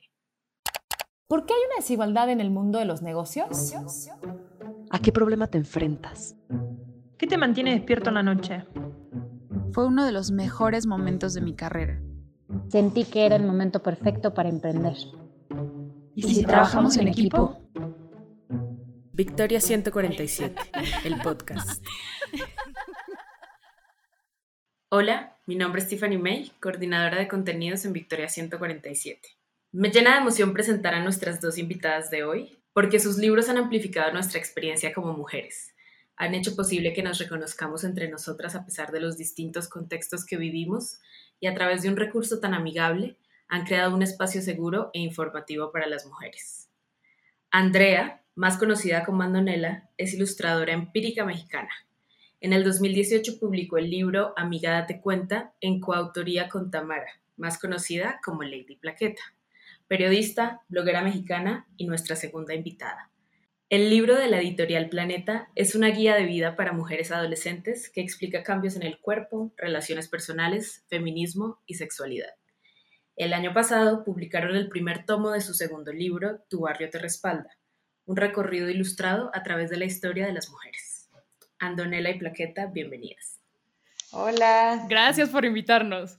¿Por 1.27 1.45
qué 1.45 1.53
hay 1.53 1.59
una 1.67 1.75
desigualdad 1.77 2.31
en 2.31 2.41
el 2.41 2.49
mundo 2.49 2.79
de 2.79 2.85
los 2.85 3.03
negocios? 3.03 3.71
¿A 4.89 4.99
qué 4.99 5.11
problema 5.11 5.45
te 5.45 5.59
enfrentas? 5.59 6.35
¿Qué 7.19 7.27
te 7.27 7.37
mantiene 7.37 7.75
despierto 7.75 8.09
en 8.09 8.15
la 8.15 8.23
noche? 8.23 8.65
Fue 9.73 9.85
uno 9.85 10.07
de 10.07 10.11
los 10.11 10.31
mejores 10.31 10.87
momentos 10.87 11.35
de 11.35 11.41
mi 11.41 11.55
carrera. 11.55 12.01
Sentí 12.69 13.05
que 13.05 13.25
era 13.25 13.35
el 13.35 13.43
momento 13.43 13.81
perfecto 13.83 14.33
para 14.33 14.49
emprender. 14.49 14.95
¿Y 16.15 16.23
si, 16.23 16.43
trabajamos 16.43 16.97
en 16.97 17.07
equipo? 17.07 17.61
Victoria 19.13 19.61
147, 19.61 20.55
el 21.05 21.21
podcast. 21.21 21.85
Hola, 24.89 25.37
mi 25.45 25.55
nombre 25.55 25.81
es 25.81 25.87
Tiffany 25.87 26.17
May, 26.17 26.51
coordinadora 26.59 27.19
de 27.19 27.27
contenidos 27.27 27.85
en 27.85 27.93
Victoria 27.93 28.27
147. 28.27 29.29
Me 29.71 29.91
llena 29.91 30.13
de 30.13 30.21
emoción 30.21 30.53
presentar 30.53 30.95
a 30.95 31.03
nuestras 31.03 31.41
dos 31.41 31.59
invitadas 31.59 32.09
de 32.09 32.23
hoy, 32.23 32.63
porque 32.73 32.99
sus 32.99 33.19
libros 33.19 33.49
han 33.49 33.57
amplificado 33.57 34.11
nuestra 34.11 34.39
experiencia 34.39 34.91
como 34.91 35.13
mujeres. 35.13 35.75
Han 36.15 36.33
hecho 36.33 36.55
posible 36.55 36.93
que 36.93 37.03
nos 37.03 37.19
reconozcamos 37.19 37.83
entre 37.83 38.09
nosotras 38.09 38.55
a 38.55 38.65
pesar 38.65 38.91
de 38.91 39.01
los 39.01 39.17
distintos 39.17 39.69
contextos 39.69 40.25
que 40.25 40.37
vivimos 40.37 40.99
y 41.39 41.47
a 41.47 41.53
través 41.53 41.81
de 41.81 41.89
un 41.89 41.97
recurso 41.97 42.39
tan 42.39 42.53
amigable 42.53 43.17
han 43.47 43.65
creado 43.65 43.95
un 43.95 44.01
espacio 44.01 44.41
seguro 44.41 44.91
e 44.93 44.99
informativo 44.99 45.71
para 45.71 45.87
las 45.87 46.05
mujeres. 46.05 46.69
Andrea, 47.51 48.23
más 48.35 48.57
conocida 48.57 49.03
como 49.03 49.23
Andonela, 49.23 49.89
es 49.97 50.13
ilustradora 50.13 50.71
empírica 50.71 51.25
mexicana. 51.25 51.71
En 52.41 52.53
el 52.53 52.63
2018 52.63 53.39
publicó 53.39 53.77
el 53.77 53.89
libro 53.89 54.33
Amiga 54.37 54.71
Date 54.71 55.01
Cuenta 55.01 55.53
en 55.59 55.81
coautoría 55.81 56.47
con 56.47 56.71
Tamara, 56.71 57.19
más 57.37 57.59
conocida 57.59 58.21
como 58.23 58.43
Lady 58.43 58.75
Plaqueta, 58.75 59.21
periodista, 59.87 60.61
bloguera 60.69 61.01
mexicana 61.01 61.67
y 61.75 61.87
nuestra 61.87 62.15
segunda 62.15 62.53
invitada. 62.53 63.09
El 63.69 63.91
libro 63.91 64.15
de 64.15 64.27
la 64.27 64.39
editorial 64.39 64.89
Planeta 64.89 65.51
es 65.53 65.75
una 65.75 65.89
guía 65.89 66.15
de 66.15 66.25
vida 66.25 66.55
para 66.55 66.73
mujeres 66.73 67.11
adolescentes 67.11 67.91
que 67.91 68.01
explica 68.01 68.41
cambios 68.41 68.75
en 68.75 68.81
el 68.81 68.99
cuerpo, 68.99 69.53
relaciones 69.57 70.07
personales, 70.07 70.85
feminismo 70.89 71.61
y 71.67 71.75
sexualidad. 71.75 72.31
El 73.15 73.31
año 73.31 73.53
pasado 73.53 74.03
publicaron 74.03 74.55
el 74.55 74.69
primer 74.69 75.05
tomo 75.05 75.29
de 75.29 75.41
su 75.41 75.53
segundo 75.53 75.93
libro, 75.93 76.39
Tu 76.49 76.61
barrio 76.61 76.89
te 76.89 76.97
respalda, 76.97 77.59
un 78.05 78.17
recorrido 78.17 78.71
ilustrado 78.71 79.29
a 79.35 79.43
través 79.43 79.69
de 79.69 79.77
la 79.77 79.85
historia 79.85 80.25
de 80.25 80.33
las 80.33 80.49
mujeres. 80.49 81.07
Andonela 81.59 82.09
y 82.09 82.17
Plaqueta, 82.17 82.65
bienvenidas. 82.65 83.39
Hola. 84.11 84.87
Gracias 84.89 85.29
por 85.29 85.45
invitarnos 85.45 86.18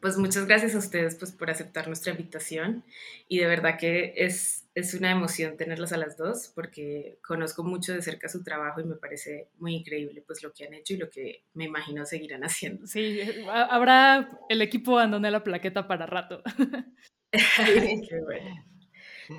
pues 0.00 0.16
muchas 0.16 0.46
gracias 0.46 0.74
a 0.74 0.78
ustedes 0.78 1.16
pues, 1.16 1.32
por 1.32 1.50
aceptar 1.50 1.86
nuestra 1.86 2.12
invitación 2.12 2.84
y 3.28 3.38
de 3.38 3.46
verdad 3.46 3.78
que 3.78 4.14
es, 4.16 4.66
es 4.74 4.94
una 4.94 5.10
emoción 5.10 5.56
tenerlas 5.56 5.92
a 5.92 5.98
las 5.98 6.16
dos 6.16 6.50
porque 6.54 7.18
conozco 7.26 7.62
mucho 7.62 7.92
de 7.92 8.02
cerca 8.02 8.28
su 8.28 8.42
trabajo 8.42 8.80
y 8.80 8.84
me 8.84 8.96
parece 8.96 9.48
muy 9.58 9.74
increíble 9.74 10.22
pues 10.26 10.42
lo 10.42 10.52
que 10.52 10.66
han 10.66 10.74
hecho 10.74 10.94
y 10.94 10.98
lo 10.98 11.10
que 11.10 11.44
me 11.54 11.64
imagino 11.64 12.06
seguirán 12.06 12.42
haciendo. 12.44 12.86
Sí, 12.86 13.20
habrá 13.48 14.38
el 14.48 14.62
equipo 14.62 14.98
abandoné 14.98 15.30
la 15.30 15.44
plaqueta 15.44 15.86
para 15.86 16.06
rato. 16.06 16.42
Qué 17.32 18.20
bueno. 18.24 18.70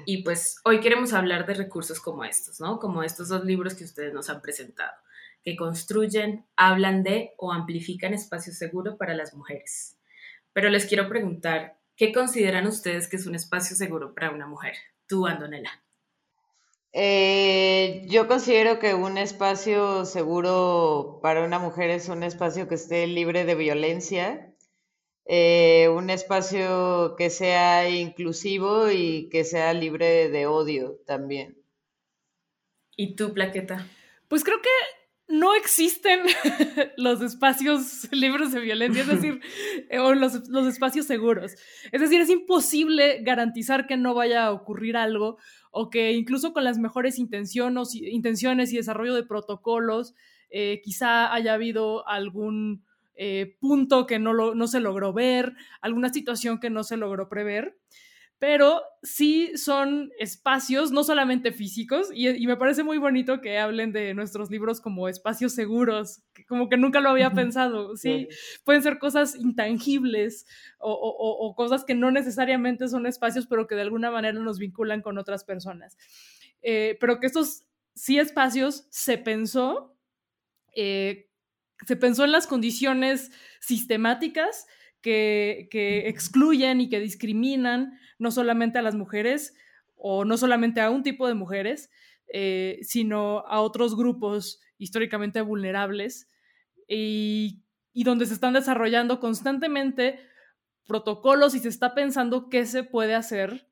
Y 0.06 0.24
pues 0.24 0.58
hoy 0.64 0.80
queremos 0.80 1.12
hablar 1.12 1.46
de 1.46 1.54
recursos 1.54 2.00
como 2.00 2.24
estos, 2.24 2.62
¿no? 2.62 2.80
Como 2.80 3.04
estos 3.04 3.28
dos 3.28 3.44
libros 3.44 3.74
que 3.74 3.84
ustedes 3.84 4.14
nos 4.14 4.30
han 4.30 4.42
presentado, 4.42 4.94
que 5.44 5.56
construyen, 5.56 6.46
hablan 6.56 7.04
de 7.04 7.32
o 7.38 7.52
amplifican 7.52 8.14
espacios 8.14 8.58
seguros 8.58 8.96
para 8.96 9.14
las 9.14 9.34
mujeres. 9.34 9.98
Pero 10.54 10.70
les 10.70 10.86
quiero 10.86 11.08
preguntar, 11.08 11.80
¿qué 11.96 12.12
consideran 12.12 12.68
ustedes 12.68 13.08
que 13.08 13.16
es 13.16 13.26
un 13.26 13.36
espacio 13.36 13.76
seguro 13.76 14.14
para 14.14 14.32
una 14.32 14.48
mujer? 14.48 14.76
Tú, 15.08 15.28
Andonela. 15.28 15.84
Eh, 16.94 18.04
yo 18.08 18.28
considero 18.28 18.80
que 18.80 18.94
un 18.94 19.18
espacio 19.18 20.06
seguro 20.06 21.20
para 21.22 21.46
una 21.46 21.58
mujer 21.58 21.90
es 21.90 22.10
un 22.10 22.24
espacio 22.24 22.68
que 22.68 22.76
esté 22.76 23.08
libre 23.08 23.46
de 23.46 23.56
violencia, 23.56 24.54
eh, 25.26 25.88
un 25.88 26.10
espacio 26.10 27.16
que 27.18 27.30
sea 27.30 27.90
inclusivo 27.90 28.92
y 28.92 29.30
que 29.30 29.46
sea 29.46 29.74
libre 29.74 30.30
de 30.30 30.48
odio 30.48 31.00
también. 31.06 31.58
¿Y 32.98 33.16
tú, 33.16 33.34
Plaqueta? 33.34 33.88
Pues 34.28 34.44
creo 34.44 34.62
que 34.62 34.70
no 35.32 35.56
existen 35.56 36.22
los 36.98 37.22
espacios 37.22 38.08
libres 38.12 38.52
de 38.52 38.60
violencia, 38.60 39.02
es 39.02 39.08
decir, 39.22 39.42
eh, 39.90 40.00
o 40.00 40.14
los, 40.14 40.36
espacios 40.68 41.06
seguros. 41.06 41.54
Es 41.92 42.02
decir, 42.02 42.22
es 42.22 42.30
imposible 42.30 43.22
garantizar 43.24 43.88
que 43.88 43.98
no 43.98 44.14
vaya 44.14 44.46
a 44.46 44.52
ocurrir 44.52 44.98
algo 44.98 45.38
o 45.72 45.90
que 45.90 46.12
incluso 46.14 46.54
con 46.54 46.64
las 46.64 46.78
mejores 46.78 47.18
intenciones, 47.18 47.96
intenciones 47.96 48.74
y 48.74 48.78
desarrollo 48.78 49.16
de 49.16 49.24
protocolos, 49.24 50.14
eh, 50.50 50.82
quizá 50.84 51.34
haya 51.34 51.54
habido 51.54 52.08
algún 52.08 52.84
eh, 53.16 53.56
punto 53.60 54.06
que 54.06 54.20
no, 54.20 54.34
no 54.34 54.68
se 54.68 54.80
logró 54.82 55.14
ver, 55.14 55.54
alguna 55.82 56.12
situación 56.12 56.60
que 56.60 56.70
no 56.70 56.84
se 56.84 56.98
logró 56.98 57.30
prever 57.30 57.78
pero 58.42 58.82
sí 59.04 59.56
son 59.56 60.12
espacios, 60.18 60.92
no 60.92 61.04
solamente 61.04 61.52
físicos, 61.52 62.10
y, 62.12 62.48
me 62.48 62.58
parece 62.58 62.82
muy 62.82 62.98
bonito 62.98 63.40
que 63.40 63.60
hablen 63.60 63.92
de 63.92 64.16
nuestros 64.16 64.50
libros 64.50 64.82
como 64.82 65.08
espacios 65.08 65.54
seguros, 65.54 66.24
como 66.48 66.68
que 66.68 66.76
nunca 66.76 67.02
lo 67.02 67.12
había 67.12 67.30
pensado, 67.34 67.96
sí, 67.96 68.28
pueden 68.64 68.82
ser 68.82 68.98
cosas 68.98 69.36
intangibles 69.36 70.48
o, 70.80 71.54
cosas 71.56 71.86
que 71.86 71.94
no 71.94 72.10
necesariamente 72.10 72.88
son 72.88 73.06
espacios, 73.06 73.46
pero 73.46 73.68
que 73.68 73.76
de 73.76 73.84
alguna 73.84 74.10
manera 74.10 74.40
nos 74.40 74.58
vinculan 74.58 75.04
con 75.04 75.20
otras 75.20 75.44
personas. 75.44 75.96
Eh, 76.64 76.98
pero 77.00 77.20
que 77.20 77.28
estos 77.28 77.66
sí 77.94 78.18
espacios 78.18 78.88
se 78.90 79.20
pensó, 79.20 79.96
eh, 80.76 81.30
se 81.86 81.96
pensó 81.96 82.24
en 82.24 82.32
las 82.32 82.48
condiciones 82.48 83.30
sistemáticas 83.60 84.66
que, 85.02 86.04
excluyen 86.08 86.82
y 86.82 86.90
que 86.90 87.00
discriminan 87.00 88.00
no 88.20 88.32
solamente 88.32 88.80
a 88.80 88.82
las 88.82 88.96
mujeres 88.96 89.56
o 89.96 90.26
no 90.26 90.38
solamente 90.38 90.82
a 90.82 90.90
un 90.90 91.04
tipo 91.04 91.28
de 91.28 91.34
mujeres, 91.34 91.90
eh, 92.34 92.80
sino 92.82 93.40
a 93.40 93.62
otros 93.62 93.96
grupos 93.96 94.62
históricamente 94.78 95.42
vulnerables 95.42 96.30
y, 96.88 97.64
donde 97.94 98.26
se 98.26 98.34
están 98.34 98.54
desarrollando 98.54 99.20
constantemente 99.20 100.20
protocolos 100.88 101.56
y 101.56 101.60
se 101.60 101.70
está 101.70 101.94
pensando 101.94 102.50
qué 102.50 102.66
se 102.66 102.84
puede 102.84 103.16
hacer 103.16 103.68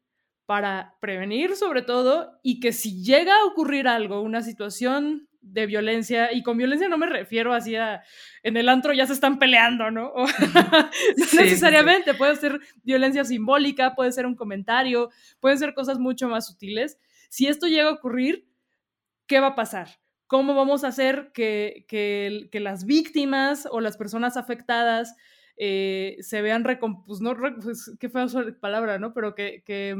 para 0.45 0.97
prevenir 0.99 1.55
sobre 1.55 1.83
todo 1.83 2.39
y 2.43 2.59
que 2.59 2.73
si 2.73 3.03
llega 3.03 3.35
a 3.35 3.45
ocurrir 3.45 3.87
algo, 3.87 4.21
una 4.21 4.41
situación 4.41 5.28
de 5.41 5.65
violencia, 5.65 6.33
y 6.33 6.43
con 6.43 6.57
violencia 6.57 6.87
no 6.89 6.97
me 6.97 7.07
refiero 7.07 7.53
así 7.53 7.75
a 7.75 8.03
en 8.43 8.57
el 8.57 8.69
antro 8.69 8.93
ya 8.93 9.07
se 9.07 9.13
están 9.13 9.39
peleando, 9.39 9.91
¿no? 9.91 10.13
no 10.15 11.41
necesariamente, 11.41 12.13
puede 12.13 12.35
ser 12.35 12.59
violencia 12.83 13.23
simbólica, 13.23 13.95
puede 13.95 14.11
ser 14.11 14.25
un 14.25 14.35
comentario, 14.35 15.09
pueden 15.39 15.57
ser 15.57 15.73
cosas 15.73 15.99
mucho 15.99 16.27
más 16.27 16.47
sutiles. 16.47 16.97
Si 17.29 17.47
esto 17.47 17.67
llega 17.67 17.89
a 17.89 17.93
ocurrir, 17.93 18.47
¿qué 19.27 19.39
va 19.39 19.47
a 19.47 19.55
pasar? 19.55 19.89
¿Cómo 20.27 20.53
vamos 20.55 20.83
a 20.83 20.89
hacer 20.89 21.31
que, 21.33 21.85
que, 21.87 22.49
que 22.51 22.59
las 22.59 22.85
víctimas 22.85 23.67
o 23.71 23.81
las 23.81 23.97
personas 23.97 24.37
afectadas 24.37 25.15
eh, 25.57 26.15
se 26.21 26.41
vean 26.41 26.63
pues 27.05 27.19
no, 27.19 27.35
pues, 27.61 27.91
qué 27.99 28.09
fea 28.09 28.27
palabra, 28.61 28.97
¿no? 28.97 29.13
Pero 29.13 29.35
que, 29.35 29.61
que 29.65 29.95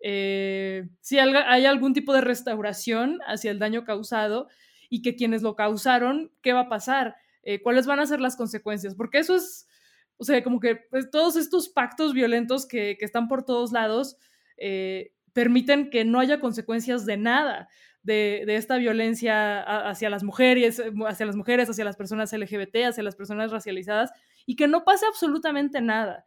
eh, 0.00 0.88
si 1.00 1.18
hay 1.18 1.66
algún 1.66 1.92
tipo 1.92 2.14
de 2.14 2.22
restauración 2.22 3.18
hacia 3.26 3.50
el 3.50 3.58
daño 3.58 3.84
causado 3.84 4.48
y 4.88 5.02
que 5.02 5.16
quienes 5.16 5.42
lo 5.42 5.54
causaron, 5.56 6.32
¿qué 6.42 6.52
va 6.52 6.60
a 6.60 6.68
pasar? 6.68 7.16
Eh, 7.42 7.62
¿Cuáles 7.62 7.86
van 7.86 8.00
a 8.00 8.06
ser 8.06 8.20
las 8.20 8.36
consecuencias? 8.36 8.94
Porque 8.94 9.18
eso 9.18 9.36
es, 9.36 9.68
o 10.16 10.24
sea, 10.24 10.42
como 10.42 10.60
que 10.60 10.76
pues, 10.76 11.10
todos 11.10 11.36
estos 11.36 11.68
pactos 11.68 12.12
violentos 12.12 12.66
que, 12.66 12.96
están 13.00 13.28
por 13.28 13.44
todos 13.44 13.72
lados 13.72 14.16
eh, 14.56 15.12
permiten 15.32 15.90
que 15.90 16.04
no 16.04 16.18
haya 16.18 16.40
consecuencias 16.40 17.06
de 17.06 17.16
nada. 17.16 17.68
De, 18.02 18.44
esta 18.54 18.76
violencia 18.78 19.62
hacia 19.88 20.08
las 20.08 20.22
mujeres, 20.22 20.80
hacia 21.08 21.26
las 21.26 21.34
mujeres, 21.34 21.68
hacia 21.68 21.84
las 21.84 21.96
personas 21.96 22.32
LGBT, 22.32 22.86
hacia 22.86 23.02
las 23.02 23.16
personas 23.16 23.50
racializadas, 23.50 24.12
y 24.46 24.54
que 24.54 24.68
no 24.68 24.84
pase 24.84 25.06
absolutamente 25.06 25.80
nada. 25.80 26.24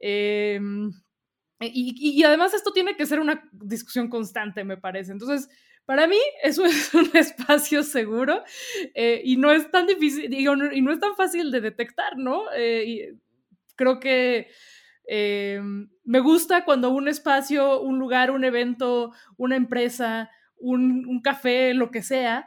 Em, 0.00 0.90
y, 1.60 2.18
y, 2.18 2.24
además 2.24 2.54
esto 2.54 2.72
tiene 2.72 2.96
que 2.96 3.04
ser 3.04 3.20
una 3.20 3.46
discusión 3.52 4.08
constante, 4.08 4.64
me 4.64 4.78
parece. 4.78 5.12
Entonces, 5.12 5.50
para 5.90 6.06
mí 6.06 6.20
eso 6.44 6.64
es 6.66 6.94
un 6.94 7.10
espacio 7.14 7.82
seguro 7.82 8.44
eh, 8.94 9.22
y 9.24 9.36
no 9.36 9.50
es 9.50 9.72
tan 9.72 9.88
difícil, 9.88 10.30
digo, 10.30 10.54
y 10.72 10.82
no 10.82 10.92
es 10.92 11.00
tan 11.00 11.16
fácil 11.16 11.50
de 11.50 11.60
detectar, 11.60 12.16
¿no? 12.16 12.44
Eh, 12.56 13.16
Creo 13.74 13.98
que 13.98 14.46
eh, 15.08 15.60
me 16.04 16.20
gusta 16.20 16.64
cuando 16.64 16.90
un 16.90 17.08
espacio, 17.08 17.80
un 17.80 17.98
lugar, 17.98 18.30
un 18.30 18.44
evento, 18.44 19.12
una 19.36 19.56
empresa, 19.56 20.30
un, 20.58 21.20
café, 21.24 21.74
lo 21.74 21.90
que 21.90 22.02
sea, 22.02 22.46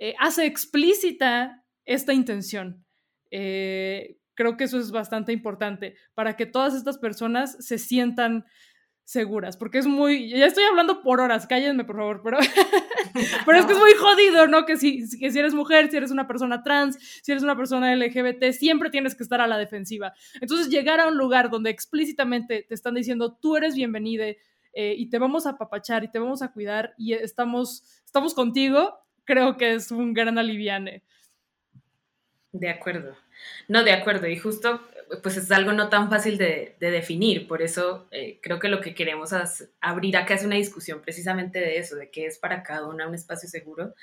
eh, 0.00 0.14
hace 0.18 0.46
explícita 0.46 1.62
esta 1.84 2.14
intención. 2.14 2.86
Creo 3.30 4.56
que 4.56 4.64
eso 4.64 4.78
es 4.78 4.90
bastante 4.90 5.34
importante 5.34 5.96
para 6.14 6.34
que 6.34 6.46
todas 6.46 6.74
estas 6.74 6.96
personas 6.96 7.62
se 7.62 7.76
sientan 7.76 8.46
seguras, 9.10 9.56
porque 9.56 9.78
es 9.78 9.88
muy, 9.88 10.28
ya 10.28 10.46
estoy 10.46 10.62
hablando 10.62 11.02
por 11.02 11.20
horas, 11.20 11.48
cállenme 11.48 11.82
por 11.82 11.96
favor, 11.96 12.20
pero, 12.22 12.38
pero 13.44 13.58
es 13.58 13.66
que 13.66 13.72
es 13.72 13.78
muy 13.78 13.92
jodido, 13.94 14.46
¿no? 14.46 14.64
Que 14.64 14.76
si, 14.76 15.02
que 15.18 15.32
si 15.32 15.38
eres 15.40 15.52
mujer, 15.52 15.90
si 15.90 15.96
eres 15.96 16.12
una 16.12 16.28
persona 16.28 16.62
trans, 16.62 16.96
si 17.20 17.32
eres 17.32 17.42
una 17.42 17.56
persona 17.56 17.92
LGBT, 17.96 18.52
siempre 18.52 18.88
tienes 18.88 19.16
que 19.16 19.24
estar 19.24 19.40
a 19.40 19.48
la 19.48 19.58
defensiva. 19.58 20.14
Entonces 20.40 20.68
llegar 20.68 21.00
a 21.00 21.08
un 21.08 21.18
lugar 21.18 21.50
donde 21.50 21.70
explícitamente 21.70 22.64
te 22.68 22.72
están 22.72 22.94
diciendo, 22.94 23.32
tú 23.34 23.56
eres 23.56 23.74
bienvenida 23.74 24.26
eh, 24.26 24.94
y 24.96 25.10
te 25.10 25.18
vamos 25.18 25.44
a 25.44 25.50
apapachar 25.50 26.04
y 26.04 26.08
te 26.12 26.20
vamos 26.20 26.40
a 26.40 26.52
cuidar 26.52 26.94
y 26.96 27.14
estamos, 27.14 27.82
estamos 28.04 28.32
contigo, 28.32 28.96
creo 29.24 29.56
que 29.56 29.74
es 29.74 29.90
un 29.90 30.14
gran 30.14 30.38
aliviane. 30.38 31.02
De 32.52 32.70
acuerdo. 32.70 33.16
No, 33.66 33.82
de 33.82 33.92
acuerdo. 33.92 34.28
Y 34.28 34.36
justo 34.36 34.80
pues 35.22 35.36
es 35.36 35.50
algo 35.50 35.72
no 35.72 35.88
tan 35.88 36.08
fácil 36.08 36.38
de, 36.38 36.76
definir, 36.78 37.48
por 37.48 37.62
eso 37.62 38.06
eh, 38.10 38.38
creo 38.42 38.58
que 38.58 38.68
lo 38.68 38.80
que 38.80 38.94
queremos 38.94 39.30
abrir 39.80 40.16
acá 40.16 40.34
es 40.34 40.44
una 40.44 40.56
discusión 40.56 41.00
precisamente 41.00 41.58
de 41.58 41.78
eso, 41.78 41.96
de 41.96 42.10
qué 42.10 42.26
es 42.26 42.38
para 42.38 42.62
cada 42.62 42.86
una 42.86 43.08
un 43.08 43.14
espacio 43.14 43.48
seguro 43.48 43.94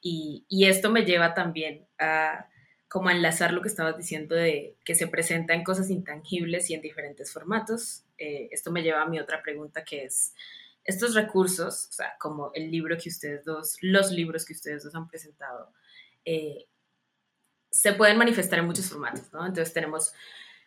y, 0.00 0.44
esto 0.50 0.90
me 0.90 1.04
lleva 1.04 1.34
también 1.34 1.86
a 1.98 2.48
como 2.88 3.10
enlazar 3.10 3.52
lo 3.52 3.62
que 3.62 3.68
estabas 3.68 3.96
diciendo 3.96 4.34
de 4.34 4.76
que 4.84 4.94
se 4.94 5.08
presenta 5.08 5.54
en 5.54 5.64
cosas 5.64 5.90
intangibles 5.90 6.68
y 6.70 6.74
en 6.74 6.82
diferentes 6.82 7.32
formatos. 7.32 8.04
Eh, 8.18 8.48
esto 8.52 8.70
me 8.70 8.82
lleva 8.82 9.02
a 9.02 9.08
mi 9.08 9.18
otra 9.18 9.42
pregunta 9.42 9.82
que 9.82 10.04
es, 10.04 10.34
estos 10.84 11.14
recursos, 11.14 11.88
o 11.88 11.92
sea, 11.92 12.14
como 12.18 12.52
el 12.54 12.70
libro 12.70 12.96
que 12.98 13.08
ustedes 13.08 13.44
dos, 13.44 13.76
los 13.80 14.12
libros 14.12 14.44
que 14.44 14.52
ustedes 14.52 14.84
dos 14.84 14.94
han 14.94 15.08
presentado, 15.08 15.72
eh, 16.24 16.66
se 17.70 17.94
pueden 17.94 18.18
manifestar 18.18 18.58
en 18.58 18.66
muchos 18.66 18.88
formatos, 18.88 19.32
¿no? 19.32 19.46
Entonces 19.46 19.72
tenemos 19.72 20.12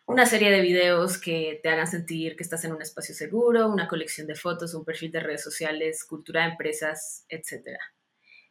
una 0.06 0.24
serie 0.24 0.52
de 0.52 0.60
videos 0.60 1.18
que 1.18 1.58
te 1.62 1.68
hagan 1.68 1.88
sentir 1.88 2.36
que 2.36 2.44
estás 2.44 2.64
en 2.64 2.72
un 2.72 2.80
espacio 2.80 3.14
seguro, 3.14 3.68
una 3.68 3.88
colección 3.88 4.28
de 4.28 4.36
fotos, 4.36 4.74
un 4.74 4.84
perfil 4.84 5.10
de 5.10 5.20
redes 5.20 5.42
sociales, 5.42 6.04
cultura 6.04 6.44
de 6.44 6.52
empresas, 6.52 7.26
etc. 7.28 7.76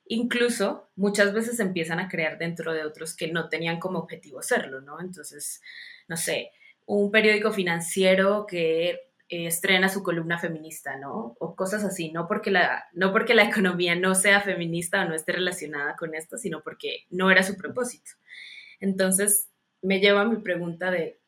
Incluso 0.06 0.90
muchas 0.96 1.34
veces 1.34 1.60
empiezan 1.62 2.00
a 2.00 2.10
crear 2.10 2.38
dentro 2.38 2.74
de 2.74 2.84
otros 2.84 3.16
que 3.16 3.32
no 3.32 3.48
tenían 3.48 3.80
como 3.80 4.00
objetivo 4.00 4.42
serlo, 4.42 4.82
¿no? 4.82 5.00
Entonces, 5.00 5.62
no 6.10 6.18
sé, 6.18 6.52
un 6.86 7.10
periódico 7.10 7.54
financiero 7.54 8.46
que 8.46 8.90
eh, 9.30 9.48
estrena 9.48 9.88
su 9.88 10.04
columna 10.04 10.38
feminista, 10.38 10.98
¿no? 10.98 11.38
O 11.40 11.56
cosas 11.56 11.86
así, 11.86 12.12
no 12.12 12.28
porque, 12.28 12.52
la, 12.52 12.86
no 12.92 13.14
porque 13.14 13.34
la 13.34 13.44
economía 13.50 13.96
no 13.96 14.14
sea 14.14 14.42
feminista 14.42 15.02
o 15.02 15.06
no 15.10 15.16
esté 15.16 15.32
relacionada 15.32 15.96
con 15.96 16.16
esto, 16.16 16.38
sino 16.38 16.62
porque 16.64 17.06
no 17.10 17.32
era 17.32 17.44
su 17.44 17.56
propósito. 17.56 18.12
Entonces, 18.82 19.50
me 19.82 20.02
lleva 20.02 20.22
a 20.22 20.26
mi 20.26 20.38
pregunta 20.42 20.92
de 20.92 21.22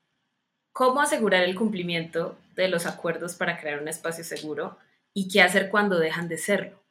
cómo 0.78 1.02
asegurar 1.02 1.44
el 1.44 1.56
cumplimiento 1.56 2.38
de 2.56 2.68
los 2.68 2.86
acuerdos 2.86 3.34
para 3.34 3.60
crear 3.60 3.82
un 3.82 3.88
espacio 3.88 4.24
seguro 4.24 4.78
y 5.12 5.28
qué 5.28 5.42
hacer 5.42 5.72
cuando 5.72 5.98
dejan 5.98 6.28
de 6.28 6.38
serlo. 6.38 6.84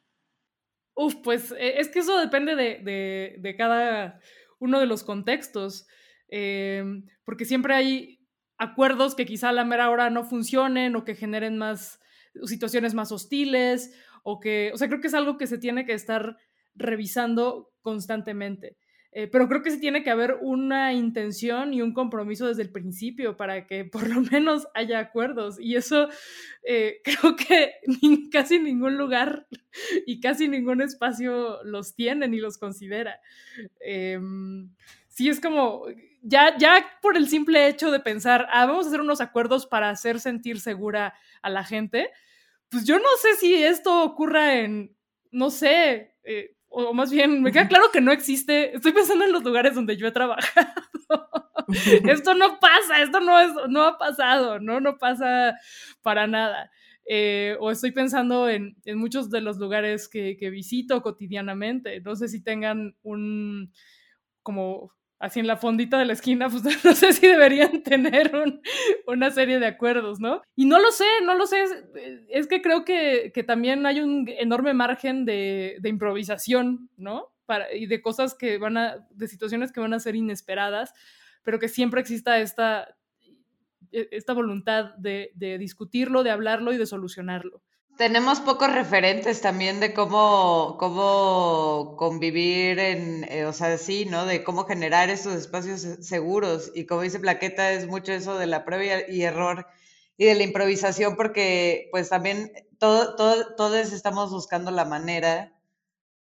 Uf, 0.93 1.15
pues 1.23 1.53
e, 1.53 1.79
es 1.79 1.87
que 1.87 1.99
eso 1.99 2.19
depende 2.19 2.57
de, 2.57 3.55
cada 3.57 4.19
uno 4.59 4.81
de 4.81 4.87
los 4.87 5.05
contextos, 5.05 5.87
em, 6.27 7.05
porque 7.23 7.45
siempre 7.45 7.75
hay 7.75 8.19
acuerdos 8.57 9.15
que 9.15 9.25
quizá 9.25 9.49
a 9.49 9.53
la 9.53 9.63
mera 9.63 9.89
hora 9.89 10.09
no 10.09 10.25
funcionen 10.25 10.97
o 10.97 11.05
que 11.05 11.15
generen 11.15 11.57
más 11.57 12.01
situaciones 12.43 12.93
más 12.93 13.13
hostiles 13.13 13.93
o 14.23 14.41
que, 14.41 14.69
o 14.73 14.77
sea, 14.77 14.89
creo 14.89 14.99
que 14.99 15.07
es 15.07 15.13
algo 15.13 15.37
que 15.37 15.47
se 15.47 15.59
tiene 15.59 15.85
que 15.85 15.93
estar 15.93 16.35
revisando 16.75 17.71
constantemente. 17.81 18.75
Eh, 19.19 19.27
pero 19.27 19.47
creo 19.47 19.63
que 19.63 19.71
sí 19.71 19.79
tiene 19.79 20.03
que 20.03 20.11
haber 20.11 20.37
una 20.41 20.93
intención 20.93 21.73
y 21.73 21.81
un 21.81 21.91
compromiso 21.91 22.45
desde 22.45 22.61
el 22.61 22.71
principio 22.71 23.35
para 23.35 23.65
que 23.65 23.83
por 23.83 24.07
lo 24.07 24.21
menos 24.21 24.67
haya 24.75 24.99
acuerdos. 24.99 25.59
Y 25.59 25.75
eso 25.75 26.07
eh, 26.61 27.01
creo 27.03 27.35
que 27.35 27.71
casi 28.31 28.59
ningún 28.59 28.95
lugar 28.95 29.47
y 30.05 30.19
casi 30.19 30.47
ningún 30.47 30.83
espacio 30.83 31.63
los 31.63 31.95
tiene 31.95 32.27
ni 32.27 32.37
los 32.37 32.59
considera. 32.59 33.19
Em, 33.79 34.69
sí 35.07 35.29
es 35.29 35.39
como, 35.39 35.87
ya, 36.21 36.55
ya 36.55 36.87
por 37.01 37.17
el 37.17 37.27
simple 37.27 37.67
hecho 37.67 37.89
de 37.89 37.99
pensar, 37.99 38.47
ah, 38.51 38.67
vamos 38.67 38.85
a 38.85 38.89
hacer 38.89 39.01
unos 39.01 39.19
acuerdos 39.19 39.65
para 39.65 39.89
hacer 39.89 40.19
sentir 40.19 40.59
segura 40.59 41.15
a 41.41 41.49
la 41.49 41.63
gente, 41.63 42.11
pues 42.69 42.85
yo 42.85 42.99
no 42.99 43.09
sé 43.19 43.33
si 43.37 43.55
esto 43.55 44.03
ocurra 44.03 44.59
en, 44.59 44.95
no 45.31 45.49
sé, 45.49 46.13
eh, 46.23 46.56
o 46.69 46.93
más 46.93 47.11
bien, 47.11 47.41
me 47.41 47.51
queda 47.51 47.67
claro 47.67 47.91
que 47.91 48.01
no 48.01 48.11
existe. 48.11 48.75
Estoy 48.75 48.91
pensando 48.91 49.25
en 49.25 49.31
los 49.31 49.43
lugares 49.43 49.75
donde 49.75 49.97
yo 49.97 50.07
he 50.07 50.11
trabajado. 50.11 50.67
esto 52.07 52.33
no 52.33 52.59
pasa, 52.59 53.01
esto 53.01 53.19
no, 53.19 53.39
es, 53.39 53.51
no 53.69 53.83
ha 53.83 53.97
pasado, 53.97 54.59
¿no? 54.59 54.79
No 54.79 54.97
pasa 54.97 55.55
para 56.01 56.27
nada. 56.27 56.71
Eh, 57.09 57.55
o 57.59 57.71
estoy 57.71 57.91
pensando 57.91 58.49
en, 58.49 58.75
en, 58.83 58.97
muchos 58.97 59.29
de 59.29 59.39
los 59.39 59.57
lugares 59.57 60.09
que, 60.09 60.35
que, 60.37 60.49
visito 60.49 61.01
cotidianamente. 61.01 62.01
No 62.01 62.15
sé 62.15 62.27
si 62.27 62.43
tengan 62.43 62.95
un, 63.01 63.71
como 64.43 64.91
así 65.19 65.39
en 65.39 65.47
la 65.47 65.57
fondita 65.57 65.97
de 65.97 66.05
la 66.05 66.13
esquina, 66.13 66.49
pues 66.49 66.63
no 66.85 66.93
sé 66.93 67.13
si 67.13 67.27
deberían 67.27 67.83
tener 67.83 68.31
una 69.07 69.31
serie 69.31 69.59
de 69.59 69.67
acuerdos, 69.67 70.19
¿no? 70.19 70.41
Y 70.55 70.65
no 70.65 70.79
lo 70.79 70.91
sé, 70.91 71.05
no 71.23 71.35
lo 71.35 71.47
sé, 71.47 71.63
es, 72.29 72.47
que 72.47 72.61
creo 72.61 72.85
que, 72.85 73.31
también 73.45 73.85
hay 73.85 74.01
un 74.01 74.27
enorme 74.27 74.73
margen 74.73 75.25
de, 75.25 75.79
improvisación, 75.83 76.89
¿no? 76.97 77.31
Para, 77.45 77.73
y 77.73 77.85
de 77.85 78.01
cosas 78.01 78.35
que 78.35 78.57
van 78.57 78.77
a, 78.77 79.07
de 79.11 79.27
situaciones 79.27 79.71
que 79.71 79.79
van 79.79 79.93
a 79.93 79.99
ser 79.99 80.15
inesperadas, 80.15 80.93
pero 81.43 81.59
que 81.59 81.69
siempre 81.69 82.01
exista 82.01 82.39
esta, 82.39 82.95
e, 83.91 84.09
esta 84.11 84.33
voluntad 84.33 84.95
de, 84.95 85.31
de 85.35 85.57
discutirlo, 85.57 86.23
de 86.23 86.31
hablarlo 86.31 86.73
y 86.73 86.77
de 86.77 86.85
solucionarlo. 86.85 87.61
Tenemos 87.97 88.39
pocos 88.41 88.71
referentes 88.71 89.41
también 89.41 89.79
de 89.79 89.91
cómo, 89.93 90.77
cómo 90.79 91.95
convivir 91.97 92.77
en, 92.79 93.23
eh, 93.31 93.45
o 93.45 93.53
sea, 93.53 93.77
sí, 93.79 94.05
¿no? 94.05 94.25
De 94.25 94.43
cómo 94.43 94.65
generar 94.65 95.09
esos 95.09 95.33
espacios 95.35 95.81
seguros. 96.01 96.71
Y 96.75 96.85
como 96.85 97.01
dice 97.01 97.19
Plaqueta, 97.19 97.71
es 97.71 97.87
mucho 97.87 98.11
eso 98.13 98.37
de 98.37 98.45
la 98.45 98.65
prueba 98.65 99.01
y 99.09 99.23
error 99.23 99.65
y 100.15 100.25
de 100.25 100.35
la 100.35 100.43
improvisación, 100.43 101.15
porque 101.15 101.87
pues 101.91 102.09
también 102.09 102.51
todo, 102.77 103.15
todo, 103.15 103.55
todos 103.55 103.91
estamos 103.91 104.29
buscando 104.31 104.69
la 104.71 104.85
manera 104.85 105.53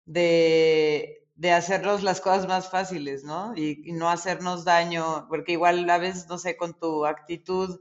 de, 0.07 1.27
de 1.35 1.53
hacernos 1.53 2.03
las 2.03 2.21
cosas 2.21 2.47
más 2.49 2.71
fáciles, 2.71 3.25
¿no? 3.25 3.53
Y, 3.57 3.83
y 3.85 3.93
no 3.93 4.09
hacernos 4.09 4.65
daño, 4.65 5.27
porque 5.29 5.53
igual 5.53 5.89
a 5.91 5.99
veces, 5.99 6.27
no 6.29 6.39
sé, 6.39 6.57
con 6.57 6.79
tu 6.79 7.07
actitud 7.07 7.81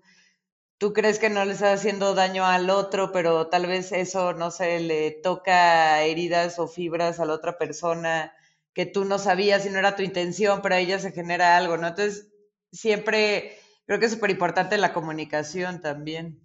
tú 0.77 0.93
crees 0.93 1.19
que 1.19 1.29
no 1.29 1.45
le 1.45 1.53
estás 1.53 1.79
haciendo 1.79 2.13
daño 2.13 2.45
al 2.45 2.69
otro, 2.69 3.11
pero 3.11 3.47
tal 3.47 3.67
vez 3.67 3.91
eso, 3.91 4.33
no 4.33 4.51
sé, 4.51 4.79
le 4.79 5.11
toca 5.11 6.03
heridas 6.03 6.59
o 6.59 6.67
fibras 6.67 7.19
a 7.19 7.25
la 7.25 7.33
otra 7.33 7.57
persona 7.57 8.33
que 8.73 8.85
tú 8.85 9.05
no 9.05 9.17
sabías 9.19 9.65
y 9.65 9.69
no 9.69 9.79
era 9.79 9.95
tu 9.95 10.03
intención, 10.03 10.61
pero 10.61 10.75
a 10.75 10.79
ella 10.79 10.99
se 10.99 11.13
genera 11.13 11.55
algo, 11.55 11.77
¿no? 11.77 11.87
Entonces, 11.87 12.29
siempre 12.71 13.57
creo 13.85 13.99
que 13.99 14.07
es 14.07 14.11
súper 14.11 14.31
importante 14.31 14.77
la 14.77 14.91
comunicación 14.91 15.81
también. 15.81 16.41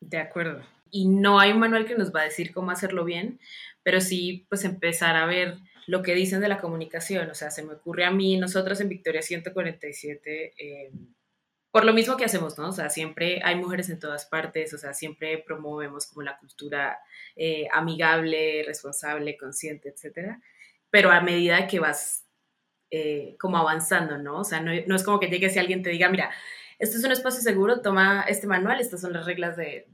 De 0.00 0.18
acuerdo. 0.18 0.62
Y 0.90 1.08
no 1.08 1.40
hay 1.40 1.52
un 1.52 1.60
manual 1.60 1.86
que 1.86 1.94
nos 1.94 2.14
va 2.14 2.20
a 2.20 2.24
decir 2.24 2.52
cómo 2.52 2.72
hacerlo 2.72 3.04
bien, 3.04 3.40
pero 3.82 4.00
sí, 4.02 4.46
pues 4.50 4.64
empezar 4.64 5.16
a 5.16 5.24
ver 5.24 5.56
lo 5.86 6.02
que 6.02 6.14
dicen 6.14 6.40
de 6.40 6.48
la 6.48 6.60
comunicación. 6.60 7.30
O 7.30 7.34
sea, 7.34 7.50
se 7.50 7.62
me 7.62 7.72
ocurre 7.72 8.04
a 8.04 8.10
mí, 8.10 8.36
nosotros 8.36 8.80
en 8.80 8.88
Victoria 8.90 9.22
147, 9.22 10.54
eh, 10.58 10.92
por 11.70 11.84
lo 11.84 11.92
mismo 11.92 12.16
que 12.16 12.24
hacemos, 12.24 12.58
¿no? 12.58 12.68
O 12.68 12.72
sea, 12.72 12.90
siempre 12.90 13.40
hay 13.44 13.54
mujeres 13.56 13.90
en 13.90 14.00
todas 14.00 14.26
partes, 14.26 14.74
o 14.74 14.78
sea, 14.78 14.92
siempre 14.92 15.38
promovemos 15.38 16.06
como 16.06 16.22
la 16.22 16.36
cultura 16.38 16.98
eh, 17.36 17.68
amigable, 17.72 18.64
responsable, 18.66 19.36
consciente, 19.36 19.88
etcétera, 19.88 20.40
pero 20.90 21.10
a 21.10 21.20
medida 21.20 21.68
que 21.68 21.78
vas 21.78 22.26
eh, 22.90 23.36
como 23.38 23.56
avanzando, 23.56 24.18
¿no? 24.18 24.40
O 24.40 24.44
sea, 24.44 24.60
no, 24.60 24.72
es 24.72 25.04
como 25.04 25.20
que 25.20 25.28
llegues 25.28 25.54
y 25.54 25.60
alguien 25.60 25.82
te 25.82 25.90
diga, 25.90 26.08
mira, 26.08 26.30
esto 26.80 26.98
es 26.98 27.04
un 27.04 27.12
espacio 27.12 27.40
seguro, 27.40 27.82
toma 27.82 28.22
este 28.22 28.48
manual, 28.48 28.80
estas 28.80 29.00
son 29.00 29.12
las 29.12 29.26
reglas 29.26 29.56
de, 29.56 29.86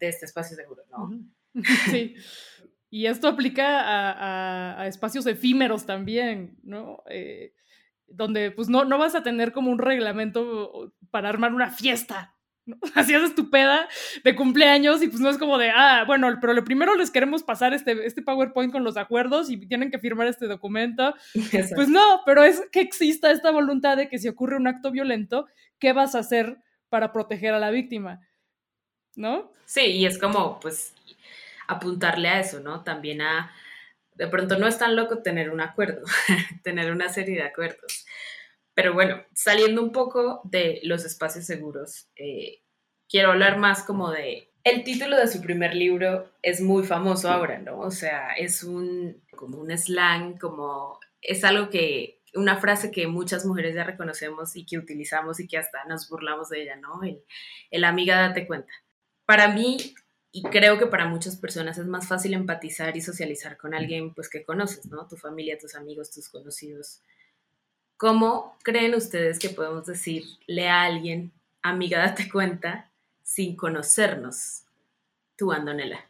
este 0.00 0.26
espacio 0.26 0.56
seguro, 0.56 0.84
¿no? 0.90 1.10
Sí. 1.90 2.16
Y 2.90 3.06
esto 3.06 3.28
aplica 3.28 4.78
a, 4.78 4.86
espacios 4.86 5.26
efímeros 5.26 5.86
también, 5.86 6.58
¿no? 6.62 7.02
Eh, 7.08 7.54
donde 8.06 8.50
pues 8.50 8.68
no, 8.68 8.84
no 8.84 8.98
vas 8.98 9.14
a 9.14 9.22
tener 9.22 9.52
como 9.52 9.70
un 9.70 9.78
reglamento 9.78 10.92
para 11.10 11.28
armar 11.28 11.54
una 11.54 11.70
fiesta. 11.70 12.34
¿no? 12.66 12.76
Así 12.94 13.14
es 13.14 13.22
estupenda 13.22 13.88
de 14.22 14.34
cumpleaños 14.34 15.02
y 15.02 15.08
pues 15.08 15.20
no 15.20 15.28
es 15.28 15.38
como 15.38 15.58
de, 15.58 15.70
ah, 15.70 16.04
bueno, 16.06 16.28
pero 16.40 16.52
lo 16.52 16.64
primero 16.64 16.94
les 16.94 17.10
queremos 17.10 17.42
pasar 17.42 17.74
este, 17.74 18.06
este 18.06 18.22
PowerPoint 18.22 18.72
con 18.72 18.84
los 18.84 18.96
acuerdos 18.96 19.50
y 19.50 19.56
tienen 19.56 19.90
que 19.90 19.98
firmar 19.98 20.26
este 20.26 20.46
documento. 20.46 21.14
Pues 21.74 21.88
no, 21.88 22.22
pero 22.24 22.42
es 22.42 22.62
que 22.70 22.80
exista 22.80 23.30
esta 23.30 23.50
voluntad 23.50 23.96
de 23.96 24.08
que 24.08 24.18
si 24.18 24.28
ocurre 24.28 24.56
un 24.56 24.66
acto 24.66 24.90
violento, 24.90 25.46
¿qué 25.78 25.92
vas 25.92 26.14
a 26.14 26.20
hacer 26.20 26.58
para 26.88 27.12
proteger 27.12 27.54
a 27.54 27.58
la 27.58 27.70
víctima, 27.70 28.20
¿no? 29.16 29.52
Sí, 29.64 29.80
y 29.80 30.06
es 30.06 30.18
como, 30.18 30.60
pues, 30.60 30.94
apuntarle 31.66 32.28
a 32.28 32.40
eso, 32.40 32.60
¿no? 32.60 32.82
También 32.82 33.22
a, 33.22 33.50
de 34.14 34.28
pronto 34.28 34.58
no 34.58 34.66
es 34.66 34.78
tan 34.78 34.96
loco 34.96 35.22
tener 35.22 35.50
un 35.50 35.60
acuerdo, 35.60 36.02
tener 36.62 36.90
una 36.92 37.08
serie 37.08 37.36
de 37.36 37.42
acuerdos. 37.42 38.06
Pero 38.74 38.92
bueno, 38.92 39.22
saliendo 39.34 39.82
un 39.82 39.92
poco 39.92 40.40
de 40.44 40.80
los 40.82 41.04
espacios 41.04 41.46
seguros, 41.46 42.08
eh, 42.16 42.62
quiero 43.08 43.30
hablar 43.30 43.58
más 43.58 43.82
como 43.82 44.10
de... 44.10 44.52
El 44.64 44.82
título 44.82 45.16
de 45.16 45.28
su 45.28 45.42
primer 45.42 45.74
libro 45.74 46.32
es 46.42 46.60
muy 46.60 46.84
famoso 46.84 47.28
ahora, 47.28 47.58
¿no? 47.58 47.78
O 47.80 47.90
sea, 47.90 48.30
es 48.32 48.64
un, 48.64 49.22
como 49.36 49.58
un 49.58 49.76
slang, 49.76 50.38
como 50.38 50.98
es 51.20 51.44
algo 51.44 51.68
que, 51.68 52.22
una 52.34 52.56
frase 52.56 52.90
que 52.90 53.06
muchas 53.06 53.44
mujeres 53.44 53.74
ya 53.74 53.84
reconocemos 53.84 54.56
y 54.56 54.64
que 54.64 54.78
utilizamos 54.78 55.38
y 55.38 55.46
que 55.46 55.58
hasta 55.58 55.84
nos 55.84 56.08
burlamos 56.08 56.48
de 56.48 56.62
ella, 56.62 56.76
¿no? 56.76 57.02
El, 57.02 57.22
el 57.70 57.84
amiga 57.84 58.18
date 58.18 58.46
cuenta. 58.46 58.72
Para 59.26 59.48
mí, 59.48 59.94
y 60.36 60.42
creo 60.42 60.80
que 60.80 60.86
para 60.86 61.06
muchas 61.06 61.36
personas 61.36 61.78
es 61.78 61.86
más 61.86 62.08
fácil 62.08 62.34
empatizar 62.34 62.96
y 62.96 63.00
socializar 63.00 63.56
con 63.56 63.72
alguien 63.72 64.12
pues 64.12 64.28
que 64.28 64.42
conoces, 64.42 64.84
¿no? 64.86 65.06
Tu 65.06 65.16
familia, 65.16 65.56
tus 65.56 65.76
amigos, 65.76 66.10
tus 66.10 66.28
conocidos. 66.28 67.02
¿Cómo 67.96 68.58
creen 68.64 68.96
ustedes 68.96 69.38
que 69.38 69.50
podemos 69.50 69.86
decirle 69.86 70.68
a 70.68 70.82
alguien, 70.82 71.30
amiga, 71.62 72.00
date 72.00 72.28
cuenta, 72.28 72.90
sin 73.22 73.54
conocernos? 73.54 74.62
Tú, 75.36 75.52
Andonela. 75.52 76.04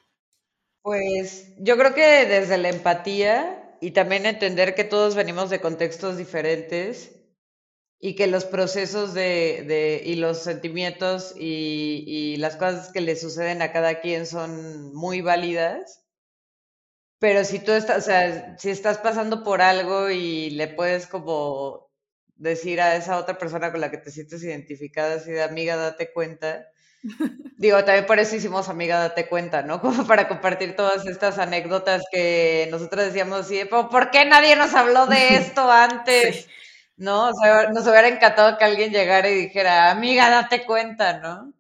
Pues 0.81 1.53
yo 1.59 1.77
creo 1.77 1.93
que 1.93 2.25
desde 2.25 2.57
la 2.57 2.71
empatía 2.71 3.77
y 3.83 3.91
también 3.91 4.25
entender 4.25 4.75
que 4.75 4.85
todos 4.85 5.15
venimos 5.15 5.51
de 5.51 5.61
contextos 5.61 6.17
diferentes 6.17 7.13
y 8.01 8.17
que 8.17 8.27
los 8.27 8.45
procesos 8.45 9.15
de, 9.15 9.65
de 9.67 10.03
y 10.05 10.17
los 10.17 10.43
sentimientos 10.43 11.35
y, 11.37 12.05
y, 12.07 12.37
las 12.37 12.57
cosas 12.57 12.93
que 12.93 13.01
le 13.01 13.17
suceden 13.17 13.63
a 13.63 13.73
cada 13.73 14.01
quien 14.01 14.27
son 14.27 14.95
muy 14.95 15.21
válidas. 15.21 16.05
Pero 17.19 17.45
si 17.45 17.59
tú 17.59 17.73
estás, 17.73 17.99
o 17.99 18.01
sea, 18.03 18.57
si 18.59 18.71
estás 18.71 18.99
pasando 18.99 19.43
por 19.43 19.63
algo 19.63 20.11
y 20.11 20.51
le 20.51 20.69
puedes 20.69 21.07
como 21.07 21.91
decir 22.37 22.81
a 22.81 22.97
esa 22.97 23.19
otra 23.19 23.39
persona 23.39 23.71
con 23.71 23.81
la 23.81 23.91
que 23.91 23.99
te 23.99 24.11
sientes 24.11 24.43
identificada, 24.43 25.15
así 25.15 25.31
de 25.31 25.43
amiga, 25.43 25.77
date 25.77 26.13
cuenta. 26.13 26.67
Digo, 27.57 27.85
también 27.85 28.07
por 28.07 28.19
eso 28.19 28.37
hicimos 28.37 28.69
amiga, 28.69 28.99
date 28.99 29.29
cuenta, 29.29 29.63
¿no? 29.63 29.81
Como 29.81 30.07
para 30.07 30.29
compartir 30.29 30.77
todas 30.77 31.07
estas 31.07 31.39
anécdotas 31.39 32.03
que 32.11 32.69
nosotros 32.71 33.07
decíamos 33.07 33.41
así, 33.41 33.65
¿por 33.65 34.11
qué 34.11 34.25
nadie 34.25 34.57
nos 34.57 34.75
habló 34.75 35.07
de 35.07 35.37
esto 35.37 35.71
antes? 35.71 36.45
Sí. 36.45 36.51
¿No? 36.97 37.29
O 37.29 37.33
sea, 37.35 37.71
nos 37.71 37.87
hubiera 37.87 38.09
encantado 38.09 38.57
que 38.59 38.65
alguien 38.65 38.93
llegara 38.93 39.29
y 39.31 39.35
dijera, 39.35 39.91
amiga, 39.91 40.31
date 40.31 40.65
cuenta, 40.65 41.19
¿no? 41.19 41.53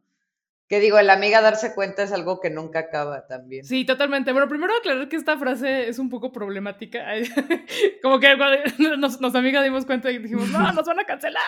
Que 0.68 0.80
digo, 0.80 0.98
el 0.98 1.10
amiga 1.10 1.42
darse 1.42 1.74
cuenta 1.74 2.02
es 2.02 2.12
algo 2.12 2.40
que 2.40 2.48
nunca 2.48 2.78
acaba 2.78 3.26
también. 3.26 3.64
Sí, 3.64 3.84
totalmente. 3.84 4.32
Bueno, 4.32 4.48
primero 4.48 4.74
aclarar 4.74 5.08
que 5.08 5.16
esta 5.16 5.36
frase 5.36 5.88
es 5.88 5.98
un 5.98 6.08
poco 6.08 6.32
problemática. 6.32 7.04
Como 8.02 8.18
que 8.18 8.34
nos, 8.98 9.20
nos 9.20 9.34
amiga 9.34 9.62
dimos 9.62 9.84
cuenta 9.84 10.10
y 10.10 10.18
dijimos, 10.18 10.48
no, 10.48 10.72
nos 10.72 10.86
van 10.86 11.00
a 11.00 11.04
cancelar. 11.04 11.42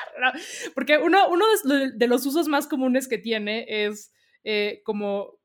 Porque 0.75 0.99
uno, 0.99 1.29
uno 1.31 1.47
de 1.65 2.07
los 2.07 2.27
usos 2.27 2.47
más 2.49 2.67
comunes 2.67 3.09
que 3.09 3.17
tiene 3.17 3.65
es 3.69 4.13
eh, 4.45 4.83
como 4.85 5.36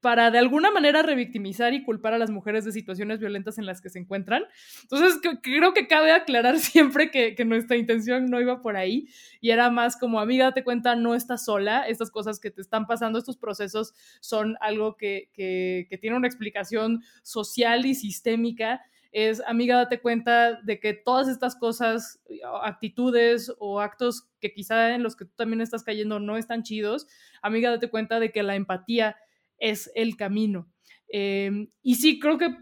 para 0.00 0.30
de 0.30 0.38
alguna 0.38 0.70
manera 0.70 1.02
revictimizar 1.02 1.74
y 1.74 1.82
culpar 1.82 2.14
a 2.14 2.18
las 2.18 2.30
mujeres 2.30 2.64
de 2.64 2.72
situaciones 2.72 3.20
violentas 3.20 3.58
en 3.58 3.66
las 3.66 3.80
que 3.80 3.90
se 3.90 3.98
encuentran. 3.98 4.44
Entonces, 4.82 5.20
creo 5.42 5.74
que 5.74 5.86
cabe 5.86 6.12
aclarar 6.12 6.58
siempre 6.58 7.10
que, 7.10 7.36
nuestra 7.44 7.76
intención 7.76 8.26
no 8.26 8.40
iba 8.40 8.62
por 8.62 8.76
ahí 8.76 9.08
y 9.40 9.50
era 9.50 9.70
más 9.70 9.96
como, 9.96 10.20
amiga, 10.20 10.46
date 10.46 10.62
cuenta, 10.62 10.94
no 10.94 11.14
estás 11.14 11.44
sola, 11.44 11.82
estas 11.82 12.10
cosas 12.10 12.38
que 12.38 12.50
te 12.50 12.60
están 12.60 12.86
pasando, 12.86 13.18
estos 13.18 13.36
procesos 13.36 13.94
son 14.20 14.56
algo 14.60 14.96
que, 14.96 15.30
que 15.34 15.98
tiene 16.00 16.16
una 16.16 16.28
explicación 16.28 17.02
social 17.22 17.86
y 17.86 17.94
sistémica 17.94 18.82
es, 19.12 19.42
amiga, 19.46 19.76
date 19.76 20.00
cuenta 20.00 20.60
de 20.62 20.78
que 20.78 20.94
todas 20.94 21.28
estas 21.28 21.56
cosas, 21.56 22.20
actitudes 22.62 23.52
o 23.58 23.80
actos 23.80 24.28
que 24.40 24.52
quizá 24.52 24.94
en 24.94 25.02
los 25.02 25.16
que 25.16 25.24
tú 25.24 25.32
también 25.36 25.60
estás 25.60 25.82
cayendo 25.82 26.20
no 26.20 26.36
están 26.36 26.62
chidos, 26.62 27.08
amiga, 27.42 27.70
date 27.70 27.90
cuenta 27.90 28.20
de 28.20 28.30
que 28.30 28.42
la 28.42 28.54
empatía 28.54 29.16
es 29.60 29.90
el 29.94 30.16
camino. 30.16 30.68
Em, 31.08 31.68
y 31.82 31.94
sí, 31.96 32.18
creo 32.18 32.38
que 32.38 32.56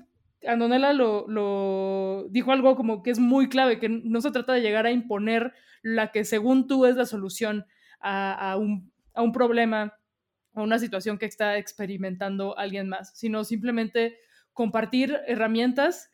Andonela 0.46 0.92
lo, 0.92 2.26
dijo 2.30 2.52
algo 2.52 2.76
como 2.76 3.02
que 3.02 3.10
es 3.10 3.18
muy 3.18 3.48
clave, 3.48 3.78
que 3.78 3.88
no 3.88 4.20
se 4.20 4.30
trata 4.30 4.52
de 4.52 4.60
llegar 4.60 4.86
a 4.86 4.92
imponer 4.92 5.52
la 5.82 6.12
que 6.12 6.24
según 6.24 6.66
tú 6.66 6.86
es 6.86 6.96
la 6.96 7.06
solución 7.06 7.64
a, 8.00 8.56
un, 8.58 8.92
a 9.14 9.32
problema 9.32 9.94
o 10.52 10.62
una 10.62 10.78
situación 10.78 11.18
que 11.18 11.26
está 11.26 11.58
experimentando 11.58 12.56
alguien 12.58 12.88
más, 12.88 13.18
sino 13.18 13.44
simplemente 13.44 14.18
compartir 14.52 15.18
herramientas 15.26 16.12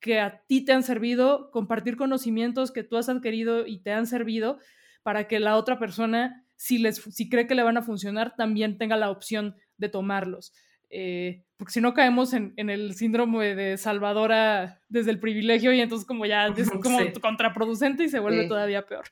que 0.00 0.20
a 0.20 0.42
ti 0.46 0.64
te 0.64 0.72
han 0.72 0.82
servido, 0.82 1.50
compartir 1.50 1.96
conocimientos 1.96 2.70
que 2.72 2.84
tú 2.84 2.96
has 2.96 3.08
adquirido 3.08 3.66
y 3.66 3.82
te 3.82 3.92
han 3.92 4.06
servido 4.06 4.58
para 5.02 5.28
que 5.28 5.40
la 5.40 5.56
otra 5.56 5.78
persona, 5.78 6.44
si, 6.56 6.78
les, 6.78 6.96
si 6.96 7.28
cree 7.28 7.46
que 7.46 7.54
le 7.54 7.62
van 7.62 7.76
a 7.76 7.82
funcionar, 7.82 8.34
también 8.36 8.78
tenga 8.78 8.96
la 8.96 9.10
opción 9.10 9.56
de 9.78 9.88
tomarlos. 9.88 10.52
Eh, 10.90 11.42
porque 11.56 11.72
si 11.72 11.80
no 11.80 11.94
caemos 11.94 12.32
en, 12.32 12.52
en, 12.56 12.70
el 12.70 12.94
síndrome 12.94 13.54
de 13.54 13.76
salvadora 13.76 14.80
desde 14.88 15.10
el 15.10 15.18
privilegio 15.18 15.72
y 15.72 15.80
entonces 15.80 16.06
como 16.06 16.26
ya 16.26 16.46
es 16.46 16.70
como 16.82 17.00
sí. 17.00 17.12
contraproducente 17.20 18.04
y 18.04 18.08
se 18.08 18.20
vuelve 18.20 18.42
sí. 18.42 18.48
todavía 18.48 18.86
peor. 18.86 19.06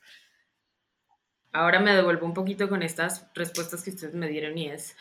Ahora 1.51 1.79
me 1.79 1.93
devuelvo 1.93 2.25
un 2.25 2.33
poquito 2.33 2.69
con 2.69 2.81
estas 2.83 3.27
respuestas 3.33 3.83
que 3.83 3.89
ustedes 3.89 4.13
me 4.13 4.27
dieron 4.27 4.57
y 4.57 4.67
es, 4.67 4.95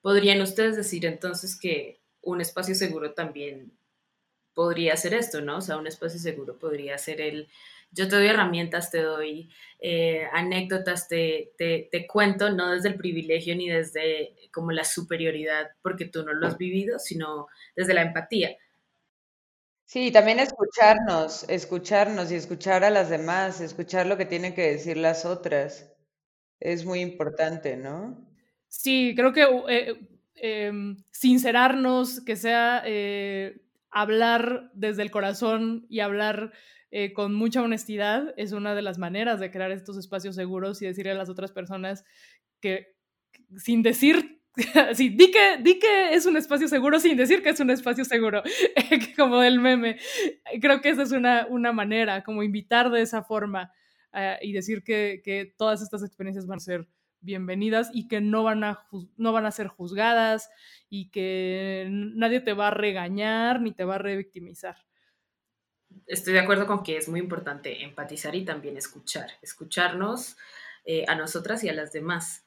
¿podrían 0.00 0.40
ustedes 0.40 0.76
decir 0.76 1.06
entonces 1.06 1.58
que 1.58 2.00
un 2.20 2.40
espacio 2.40 2.74
seguro 2.74 3.12
también 3.12 3.72
podría 4.54 4.96
ser 4.96 5.14
esto, 5.14 5.40
¿no? 5.40 5.58
O 5.58 5.60
sea, 5.60 5.76
un 5.76 5.86
espacio 5.86 6.18
seguro 6.18 6.58
podría 6.58 6.96
ser 6.98 7.20
el 7.20 7.48
yo 7.94 8.08
te 8.08 8.16
doy 8.16 8.26
herramientas, 8.26 8.90
te 8.90 9.02
doy 9.02 9.50
eh, 9.80 10.26
anécdotas, 10.32 11.08
te, 11.08 11.52
te, 11.56 11.88
te, 11.90 12.06
cuento, 12.06 12.50
no 12.50 12.72
desde 12.72 12.88
el 12.88 12.96
privilegio 12.96 13.54
ni 13.56 13.68
desde 13.68 14.34
como 14.52 14.72
la 14.72 14.84
superioridad, 14.84 15.70
porque 15.82 16.06
tú 16.06 16.24
no 16.24 16.32
lo 16.32 16.46
has 16.46 16.58
vivido, 16.58 16.98
sino 16.98 17.46
desde 17.76 17.94
la 17.94 18.02
empatía. 18.02 18.56
Sí, 19.86 20.10
también 20.10 20.40
escucharnos, 20.40 21.48
escucharnos 21.48 22.32
y 22.32 22.36
escuchar 22.36 22.84
a 22.84 22.90
las 22.90 23.10
demás, 23.10 23.60
escuchar 23.60 24.06
lo 24.06 24.16
que 24.16 24.24
tienen 24.24 24.54
que 24.54 24.72
decir 24.72 24.96
las 24.96 25.24
otras. 25.24 25.92
Es 26.58 26.84
muy 26.84 27.00
importante, 27.00 27.76
¿no? 27.76 28.26
Sí, 28.68 29.14
creo 29.14 29.32
que 29.32 29.46
eh, 29.68 29.94
eh, 30.36 30.96
sincerarnos, 31.10 32.20
que 32.22 32.36
sea 32.36 32.82
eh, 32.84 33.60
hablar 33.90 34.70
desde 34.74 35.02
el 35.02 35.10
corazón 35.10 35.86
y 35.88 36.00
hablar 36.00 36.52
eh, 36.96 37.12
con 37.12 37.34
mucha 37.34 37.60
honestidad 37.60 38.32
es 38.36 38.52
una 38.52 38.72
de 38.76 38.80
las 38.80 38.98
maneras 38.98 39.40
de 39.40 39.50
crear 39.50 39.72
estos 39.72 39.98
espacios 39.98 40.36
seguros 40.36 40.80
y 40.80 40.86
decirle 40.86 41.10
a 41.10 41.16
las 41.16 41.28
otras 41.28 41.50
personas 41.50 42.04
que 42.60 42.94
sin 43.56 43.82
decir, 43.82 44.40
sí, 44.94 45.08
di 45.08 45.32
que, 45.32 45.58
di 45.60 45.80
que 45.80 46.14
es 46.14 46.24
un 46.24 46.36
espacio 46.36 46.68
seguro 46.68 47.00
sin 47.00 47.16
decir 47.16 47.42
que 47.42 47.48
es 47.48 47.58
un 47.58 47.70
espacio 47.70 48.04
seguro, 48.04 48.44
como 49.16 49.42
el 49.42 49.58
meme. 49.58 49.96
Creo 50.60 50.80
que 50.80 50.90
esa 50.90 51.02
es 51.02 51.10
una, 51.10 51.48
una 51.50 51.72
manera, 51.72 52.22
como 52.22 52.44
invitar 52.44 52.92
de 52.92 53.02
esa 53.02 53.24
forma 53.24 53.72
uh, 54.12 54.38
y 54.40 54.52
decir 54.52 54.84
que, 54.84 55.20
que 55.24 55.52
todas 55.58 55.82
estas 55.82 56.04
experiencias 56.04 56.46
van 56.46 56.58
a 56.58 56.60
ser 56.60 56.86
bienvenidas 57.20 57.90
y 57.92 58.06
que 58.06 58.20
no 58.20 58.44
van, 58.44 58.62
a 58.62 58.86
no 59.16 59.32
van 59.32 59.46
a 59.46 59.50
ser 59.50 59.66
juzgadas 59.66 60.48
y 60.88 61.10
que 61.10 61.88
nadie 61.90 62.38
te 62.38 62.52
va 62.52 62.68
a 62.68 62.70
regañar 62.70 63.60
ni 63.60 63.72
te 63.72 63.84
va 63.84 63.96
a 63.96 63.98
revictimizar 63.98 64.76
estoy 66.06 66.32
de 66.32 66.40
acuerdo 66.40 66.66
con 66.66 66.82
que 66.82 66.96
es 66.96 67.08
muy 67.08 67.20
importante 67.20 67.82
empatizar 67.82 68.34
y 68.34 68.44
también 68.44 68.76
escuchar, 68.76 69.30
escucharnos 69.42 70.36
eh, 70.84 71.04
a 71.08 71.14
nosotras 71.14 71.64
y 71.64 71.68
a 71.68 71.72
las 71.74 71.92
demás. 71.92 72.44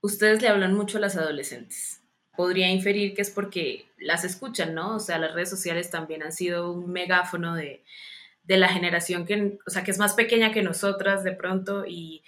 Ustedes 0.00 0.42
le 0.42 0.48
hablan 0.48 0.74
mucho 0.74 0.98
a 0.98 1.00
las 1.00 1.16
adolescentes. 1.16 2.02
Podría 2.36 2.70
inferir 2.70 3.14
que 3.14 3.22
es 3.22 3.30
porque 3.30 3.86
las 3.98 4.24
escuchan, 4.24 4.74
¿no? 4.74 4.96
O 4.96 5.00
sea, 5.00 5.18
las 5.18 5.34
redes 5.34 5.50
sociales 5.50 5.90
también 5.90 6.22
han 6.22 6.32
sido 6.32 6.72
un 6.72 6.92
megáfono 6.92 7.54
de, 7.54 7.82
de 8.44 8.56
la 8.56 8.68
generación 8.68 9.26
que, 9.26 9.58
o 9.66 9.70
sea, 9.70 9.82
que 9.84 9.90
es 9.90 9.98
más 9.98 10.14
pequeña 10.14 10.52
que 10.52 10.62
nosotras 10.62 11.24
de 11.24 11.32
pronto 11.32 11.84
y 11.86 12.22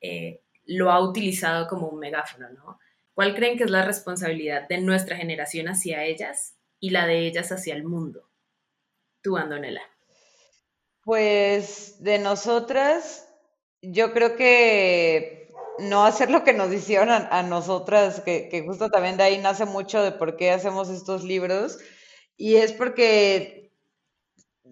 eh, 0.00 0.42
lo 0.66 0.90
ha 0.90 1.00
utilizado 1.00 1.68
como 1.68 1.88
un 1.88 1.98
megáfono, 1.98 2.48
¿no? 2.50 2.78
¿Cuál 3.14 3.34
creen 3.34 3.58
que 3.58 3.64
es 3.64 3.70
la 3.70 3.84
responsabilidad 3.84 4.68
de 4.68 4.78
nuestra 4.78 5.16
generación 5.16 5.68
hacia 5.68 6.04
ellas 6.04 6.56
y 6.78 6.90
la 6.90 7.06
de 7.06 7.26
ellas 7.26 7.52
hacia 7.52 7.74
el 7.74 7.84
mundo? 7.84 8.29
Tú, 9.22 9.36
Andonela? 9.36 9.82
Pues 11.02 12.02
de 12.02 12.18
nosotras, 12.18 13.28
yo 13.82 14.12
creo 14.12 14.36
que 14.36 15.48
no 15.78 16.04
hacer 16.04 16.30
lo 16.30 16.44
que 16.44 16.52
nos 16.52 16.72
hicieron 16.72 17.10
a, 17.10 17.28
a 17.30 17.42
nosotras, 17.42 18.20
que, 18.20 18.48
que, 18.48 18.62
justo 18.62 18.90
también 18.90 19.16
de 19.16 19.24
ahí 19.24 19.38
nace 19.38 19.64
mucho 19.64 20.02
de 20.02 20.12
por 20.12 20.36
qué 20.36 20.50
hacemos 20.50 20.88
estos 20.90 21.24
libros, 21.24 21.78
y 22.36 22.56
es 22.56 22.72
porque 22.72 23.59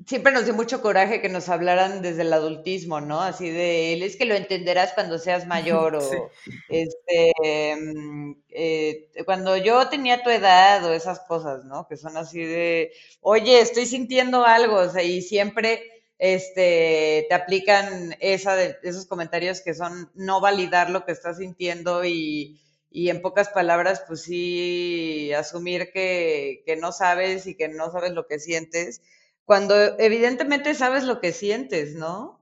siempre 0.07 0.33
nos 0.33 0.45
dio 0.45 0.55
mucho 0.55 0.81
coraje 0.81 1.21
que 1.21 1.29
nos 1.29 1.49
hablaran 1.49 2.03
desde 2.03 2.23
el 2.23 2.33
adultismo, 2.33 3.01
¿no? 3.01 3.21
Así 3.21 3.51
de, 3.51 3.93
él 3.93 4.03
es 4.03 4.17
que 4.17 4.25
lo 4.25 4.35
entenderás 4.35 4.93
cuando 4.93 5.19
seas 5.19 5.47
mayor 5.47 5.97
o 5.97 6.31
este, 6.69 7.77
mm, 7.77 8.33
eh, 8.51 9.09
cuando 9.25 9.57
yo 9.57 9.89
tenía 9.89 10.23
tu 10.23 10.31
edad 10.31 10.85
o 10.85 10.93
esas 10.93 11.21
cosas, 11.21 11.65
¿no? 11.65 11.87
Que 11.89 11.97
son 11.97 12.17
así 12.17 12.41
de, 12.43 12.93
oye, 13.21 13.61
estoy 13.61 13.87
sintiendo 13.87 14.45
algo, 14.45 14.77
o 14.77 14.89
sea, 14.89 15.03
y 15.03 15.23
siempre 15.23 15.83
este, 16.19 17.27
te 17.29 17.35
aplican 17.35 18.17
esa 18.21 18.57
de, 18.57 18.77
esos 18.83 19.07
comentarios 19.07 19.61
que 19.61 19.75
son 19.75 20.11
no 20.15 20.41
validar 20.41 20.91
lo 20.91 21.05
que 21.05 21.13
estás 21.13 21.39
sintiendo 21.39 22.05
y, 22.05 22.61
y 22.91 23.11
en 23.11 23.23
pocas 23.23 23.51
palabras, 23.51 24.03
pues 24.07 24.23
sí, 24.23 25.33
asumir 25.33 25.93
que, 25.93 26.63
que 26.67 26.77
no 26.77 26.93
sabes 26.93 27.47
y 27.47 27.55
que 27.55 27.69
no 27.69 27.91
sabes 27.91 28.13
lo 28.13 28.27
que 28.27 28.39
sientes 28.39 29.03
cuando 29.49 29.75
evidentemente 29.99 30.75
sabes 30.75 31.05
lo 31.05 31.23
que 31.23 31.33
sientes, 31.33 31.95
¿no? 31.95 32.39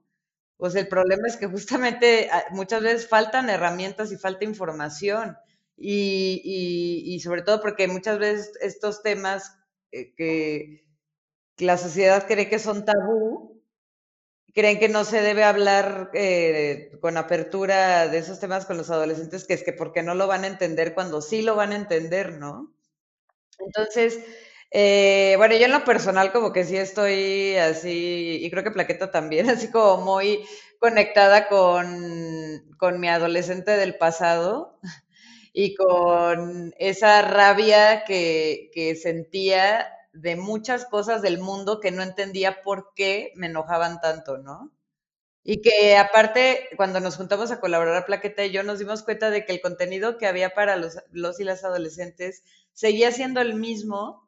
Pues 0.56 0.74
el 0.74 0.88
problema 0.88 1.28
es 1.28 1.36
que 1.36 1.46
justamente 1.46 2.28
ah, 2.32 2.46
muchas 2.50 2.82
veces 2.82 3.08
faltan 3.08 3.48
herramientas 3.48 4.10
y 4.10 4.16
falta 4.16 4.44
información. 4.44 5.38
Y, 5.76 7.20
sobre 7.22 7.42
todo 7.42 7.60
porque 7.60 7.86
muchas 7.86 8.18
veces 8.18 8.52
estos 8.60 9.04
temas 9.04 9.56
eh, 9.92 10.14
que, 10.16 10.84
la 11.58 11.78
sociedad 11.78 12.26
cree 12.26 12.48
que 12.48 12.58
son 12.58 12.84
tabú, 12.84 13.62
creen 14.52 14.80
que 14.80 14.88
no 14.88 15.04
se 15.04 15.22
debe 15.22 15.44
hablar 15.44 16.10
eh, 16.12 16.90
con 17.00 17.16
apertura 17.16 18.08
de 18.08 18.18
esos 18.18 18.40
temas 18.40 18.66
con 18.66 18.78
los 18.78 18.90
adolescentes, 18.90 19.44
que 19.44 19.54
es 19.54 19.62
que 19.62 19.72
porque 19.72 20.02
no 20.02 20.16
lo 20.16 20.26
van 20.26 20.42
a 20.42 20.48
entender 20.48 20.92
cuando 20.92 21.22
sí 21.22 21.42
lo 21.42 21.54
van 21.54 21.70
a 21.70 21.76
entender, 21.76 22.32
¿no? 22.32 22.74
Entonces, 23.60 24.18
eh, 24.78 25.34
bueno, 25.38 25.54
yo 25.56 25.64
en 25.66 25.72
lo 25.72 25.84
personal 25.84 26.32
como 26.32 26.52
que 26.52 26.64
sí 26.64 26.76
estoy 26.76 27.56
así, 27.56 28.40
y 28.42 28.50
creo 28.50 28.62
que 28.62 28.70
Plaqueta 28.70 29.10
también, 29.10 29.48
así 29.50 29.70
como 29.70 30.04
muy 30.04 30.44
conectada 30.80 31.48
con, 31.48 31.86
con 32.78 33.00
mi 33.00 33.08
adolescente 33.08 33.70
del 33.72 33.96
pasado 33.96 34.78
y 35.52 35.74
con 35.74 36.74
esa 36.78 37.22
rabia 37.22 38.04
que, 38.04 38.70
que 38.74 38.96
sentía 38.96 39.88
de 40.12 40.36
muchas 40.36 40.86
cosas 40.86 41.22
del 41.22 41.38
mundo 41.38 41.80
que 41.80 41.90
no 41.92 42.02
entendía 42.02 42.62
por 42.62 42.92
qué 42.94 43.32
me 43.36 43.46
enojaban 43.48 44.00
tanto, 44.00 44.38
¿no? 44.38 44.72
Y 45.44 45.62
que 45.62 45.96
aparte, 45.96 46.68
cuando 46.76 47.00
nos 47.00 47.16
juntamos 47.16 47.50
a 47.52 47.60
colaborar 47.60 47.94
a 47.96 48.04
Plaqueta 48.06 48.44
y 48.44 48.50
yo, 48.50 48.62
nos 48.64 48.80
dimos 48.80 49.02
cuenta 49.04 49.30
de 49.30 49.44
que 49.46 49.52
el 49.52 49.60
contenido 49.60 50.18
que 50.18 50.26
había 50.26 50.50
para 50.50 50.76
los, 50.76 50.98
los 51.12 51.38
y 51.40 51.44
las 51.44 51.64
adolescentes 51.64 52.42
seguía 52.72 53.12
siendo 53.12 53.40
el 53.40 53.54
mismo, 53.54 54.25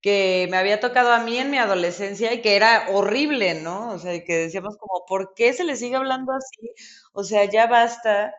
que 0.00 0.48
me 0.50 0.56
había 0.56 0.80
tocado 0.80 1.12
a 1.12 1.20
mí 1.24 1.38
en 1.38 1.50
mi 1.50 1.58
adolescencia 1.58 2.32
y 2.32 2.42
que 2.42 2.56
era 2.56 2.88
horrible, 2.92 3.54
¿no? 3.60 3.90
O 3.90 3.98
sea, 3.98 4.22
que 4.24 4.36
decíamos 4.36 4.76
como, 4.78 5.04
¿por 5.06 5.34
qué 5.34 5.52
se 5.52 5.64
le 5.64 5.76
sigue 5.76 5.96
hablando 5.96 6.32
así? 6.32 6.70
O 7.12 7.24
sea, 7.24 7.44
ya 7.46 7.66
basta. 7.66 8.34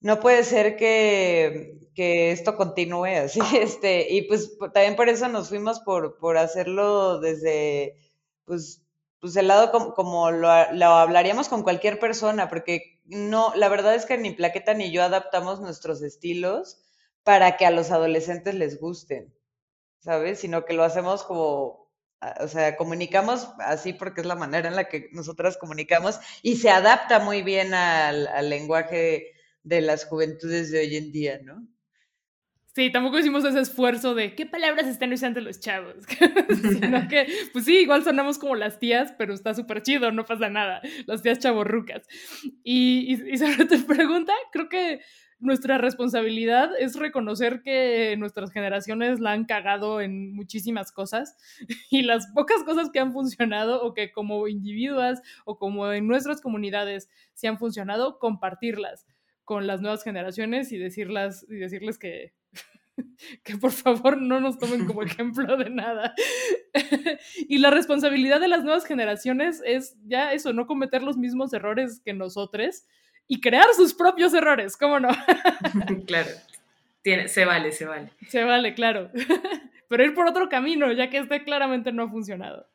No 0.00 0.20
puede 0.20 0.44
ser 0.44 0.76
que, 0.76 1.78
que 1.94 2.32
esto 2.32 2.56
continúe 2.56 3.06
así, 3.24 3.40
este, 3.58 4.12
y 4.12 4.22
pues 4.22 4.56
también 4.74 4.96
por 4.96 5.08
eso 5.08 5.28
nos 5.28 5.48
fuimos 5.48 5.80
por, 5.80 6.18
por 6.18 6.36
hacerlo 6.38 7.20
desde, 7.20 7.96
pues, 8.44 8.82
pues 9.20 9.36
el 9.36 9.48
lado 9.48 9.72
como, 9.72 9.94
como 9.94 10.30
lo, 10.30 10.48
lo, 10.72 10.86
hablaríamos 10.86 11.48
con 11.48 11.62
cualquier 11.62 11.98
persona, 11.98 12.48
porque 12.48 13.00
no, 13.06 13.54
la 13.56 13.68
verdad 13.68 13.94
es 13.94 14.06
que 14.06 14.18
ni 14.18 14.32
Plaqueta 14.32 14.74
ni 14.74 14.92
yo 14.92 15.02
adaptamos 15.02 15.60
nuestros 15.60 16.02
estilos 16.02 16.78
para 17.24 17.56
que 17.56 17.66
a 17.66 17.70
los 17.70 17.90
adolescentes 17.90 18.54
les 18.54 18.80
gusten. 18.80 19.33
¿Sabes? 20.04 20.38
Sino 20.38 20.66
que 20.66 20.74
lo 20.74 20.84
hacemos 20.84 21.24
como, 21.24 21.90
ah, 22.20 22.34
o 22.40 22.48
sea, 22.48 22.76
comunicamos 22.76 23.48
así 23.58 23.94
porque 23.94 24.20
es 24.20 24.26
la 24.26 24.34
manera 24.34 24.68
en 24.68 24.76
la 24.76 24.84
que 24.84 25.08
nosotras 25.12 25.56
comunicamos 25.56 26.20
y 26.42 26.56
se 26.56 26.68
adapta 26.68 27.20
muy 27.20 27.42
bien 27.42 27.72
al, 27.72 28.50
lenguaje 28.50 29.32
de 29.62 29.80
las 29.80 30.04
juventudes 30.04 30.70
de 30.70 30.80
hoy 30.80 30.96
en 30.96 31.10
día, 31.10 31.40
¿no? 31.42 31.66
Sí, 32.74 32.90
tampoco 32.90 33.18
hicimos 33.18 33.44
ese 33.44 33.60
esfuerzo 33.60 34.14
de 34.14 34.34
qué 34.34 34.46
palabras 34.46 34.88
están 34.88 35.12
usando 35.12 35.40
los 35.40 35.60
chavos. 35.60 35.94
Sino 36.62 37.08
que, 37.08 37.26
pues 37.52 37.64
sí, 37.64 37.78
igual 37.78 38.04
sonamos 38.04 38.36
como 38.36 38.56
las 38.56 38.80
tías, 38.80 39.14
pero 39.16 39.32
está 39.32 39.54
súper 39.54 39.82
chido, 39.82 40.10
no 40.10 40.26
pasa 40.26 40.50
nada. 40.50 40.82
Las 41.06 41.22
tías 41.22 41.38
chavorrucas. 41.38 42.06
Y, 42.64 43.14
y, 43.14 43.34
y 43.34 43.38
sobre 43.38 43.64
tu 43.66 43.86
pregunta, 43.86 44.32
creo 44.50 44.68
que 44.68 45.00
nuestra 45.44 45.78
responsabilidad 45.78 46.70
es 46.78 46.96
reconocer 46.96 47.62
que 47.62 48.16
nuestras 48.18 48.50
generaciones 48.50 49.20
la 49.20 49.32
han 49.32 49.44
cagado 49.44 50.00
en 50.00 50.34
muchísimas 50.34 50.90
cosas 50.90 51.36
y 51.90 52.02
las 52.02 52.26
pocas 52.34 52.64
cosas 52.64 52.90
que 52.90 53.00
han 53.00 53.12
funcionado 53.12 53.82
o 53.82 53.94
que 53.94 54.12
como 54.12 54.48
individuos 54.48 55.20
o 55.44 55.58
como 55.58 55.92
en 55.92 56.06
nuestras 56.06 56.40
comunidades 56.40 57.08
se 57.34 57.48
han 57.48 57.58
funcionado, 57.58 58.18
compartirlas 58.18 59.06
con 59.44 59.66
las 59.66 59.80
nuevas 59.80 60.02
generaciones 60.02 60.72
y 60.72 60.78
decirlas 60.78 61.44
y 61.48 61.56
decirles 61.56 61.98
que 61.98 62.32
que 63.44 63.56
por 63.56 63.72
favor 63.72 64.20
no 64.20 64.40
nos 64.40 64.58
tomen 64.58 64.86
como 64.86 65.02
ejemplo 65.02 65.56
de 65.56 65.70
nada. 65.70 66.14
y 67.36 67.58
la 67.58 67.70
responsabilidad 67.70 68.40
de 68.40 68.48
las 68.48 68.64
nuevas 68.64 68.84
generaciones 68.84 69.62
es 69.64 69.96
ya 70.06 70.32
eso, 70.32 70.52
no 70.52 70.66
cometer 70.66 71.02
los 71.02 71.16
mismos 71.16 71.52
errores 71.52 72.00
que 72.04 72.14
nosotros 72.14 72.84
y 73.26 73.40
crear 73.40 73.72
sus 73.74 73.94
propios 73.94 74.34
errores, 74.34 74.76
¿cómo 74.76 75.00
no? 75.00 75.08
claro, 76.06 76.30
Tiene, 77.02 77.28
se 77.28 77.44
vale, 77.44 77.72
se 77.72 77.86
vale. 77.86 78.10
Se 78.28 78.44
vale, 78.44 78.74
claro. 78.74 79.10
Pero 79.88 80.04
ir 80.04 80.14
por 80.14 80.26
otro 80.26 80.48
camino, 80.48 80.90
ya 80.92 81.10
que 81.10 81.18
este 81.18 81.44
claramente 81.44 81.92
no 81.92 82.04
ha 82.04 82.10
funcionado. 82.10 82.66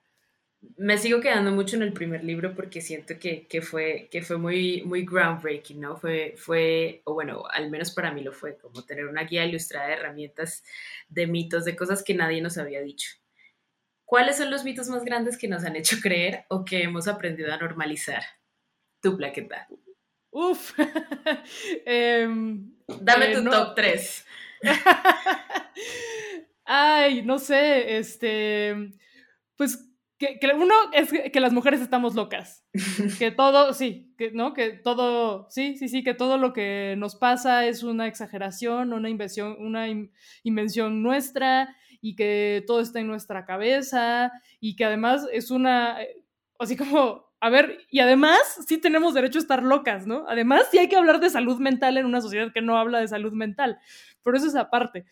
Me 0.76 0.98
sigo 0.98 1.22
quedando 1.22 1.52
mucho 1.52 1.78
en 1.78 1.84
el 1.84 1.94
primer 1.94 2.24
libro 2.24 2.54
porque 2.54 2.82
siento 2.82 3.18
que, 3.18 3.48
que, 3.48 3.62
fue, 3.62 4.10
que 4.12 4.22
fue 4.22 4.38
muy, 4.38 4.84
muy 4.84 5.06
groundbreaking, 5.06 5.80
¿no? 5.80 5.96
Fue, 5.96 6.34
fue, 6.38 7.02
o 7.06 7.14
bueno, 7.14 7.44
al 7.50 7.70
menos 7.70 7.92
para 7.92 8.12
mí 8.12 8.22
lo 8.22 8.34
fue, 8.34 8.58
como 8.58 8.84
tener 8.84 9.08
una 9.08 9.24
guía 9.24 9.46
ilustrada 9.46 9.88
de 9.88 9.94
herramientas, 9.94 10.64
de 11.08 11.28
mitos, 11.28 11.64
de 11.64 11.78
cosas 11.78 12.04
que 12.04 12.14
nadie 12.14 12.42
nos 12.42 12.58
había 12.58 12.82
dicho. 12.82 13.12
¿Cuáles 14.04 14.38
son 14.38 14.50
los 14.50 14.64
mitos 14.64 14.90
más 14.90 15.06
grandes 15.06 15.38
que 15.38 15.48
nos 15.48 15.64
han 15.64 15.76
hecho 15.76 15.98
creer 16.02 16.46
o 16.50 16.66
que 16.66 16.84
hemos 16.84 17.08
aprendido 17.08 17.54
a 17.54 17.58
normalizar? 17.58 18.24
Tu 19.02 19.16
plaqueta. 19.16 19.68
Uf. 20.32 20.78
Em, 21.86 22.72
Dame 23.02 23.32
eh, 23.32 23.36
tu 23.36 23.50
top 23.50 23.76
3. 23.76 24.26
Ay, 26.66 27.24
no 27.24 27.40
sé, 27.40 27.98
este, 27.98 28.94
pues 29.56 29.90
que, 30.20 30.38
uno 30.54 30.76
es 30.94 31.10
que 31.32 31.40
las 31.40 31.54
mujeres 31.54 31.82
estamos 31.82 32.14
locas, 32.14 32.66
que 33.18 33.32
todo, 33.32 33.74
sí, 33.74 34.14
que, 34.18 34.32
¿no? 34.32 34.54
Que 34.54 34.72
todo, 34.72 35.48
sí, 35.50 35.78
sí, 35.78 35.88
sí, 35.88 36.04
que 36.04 36.14
todo 36.14 36.38
lo 36.38 36.52
que 36.52 36.96
nos 36.98 37.16
pasa 37.16 37.66
es 37.66 37.84
una 37.84 38.06
exageración, 38.06 38.92
una 38.92 39.10
invención, 39.10 39.56
una 39.60 39.88
invención 40.44 41.02
nuestra 41.02 41.74
y 42.02 42.16
que 42.16 42.64
todo 42.68 42.82
está 42.82 43.00
en 43.00 43.08
nuestra 43.08 43.46
cabeza 43.46 44.32
y 44.60 44.76
que 44.76 44.86
además 44.86 45.26
es 45.32 45.52
una, 45.52 46.04
eh, 46.04 46.22
así 46.60 46.76
como 46.76 47.29
a 47.42 47.50
ver, 47.50 47.80
y 47.90 48.00
además 48.00 48.40
sí 48.68 48.80
tenemos 48.80 49.14
derecho 49.14 49.40
a 49.40 49.42
estar 49.42 49.64
locas, 49.64 50.06
¿no? 50.06 50.26
Además 50.28 50.68
sí 50.72 50.78
hay 50.78 50.90
que 50.90 50.98
hablar 50.98 51.20
de 51.22 51.30
salud 51.30 51.58
mental 51.60 51.98
en 51.98 52.06
una 52.06 52.22
sociedad 52.22 52.52
que 52.54 52.62
no 52.62 52.78
habla 52.78 53.00
de 53.00 53.08
salud 53.08 53.32
mental, 53.32 53.80
pero 54.24 54.38
eso 54.38 54.48
es 54.48 54.56
aparte. 54.56 55.06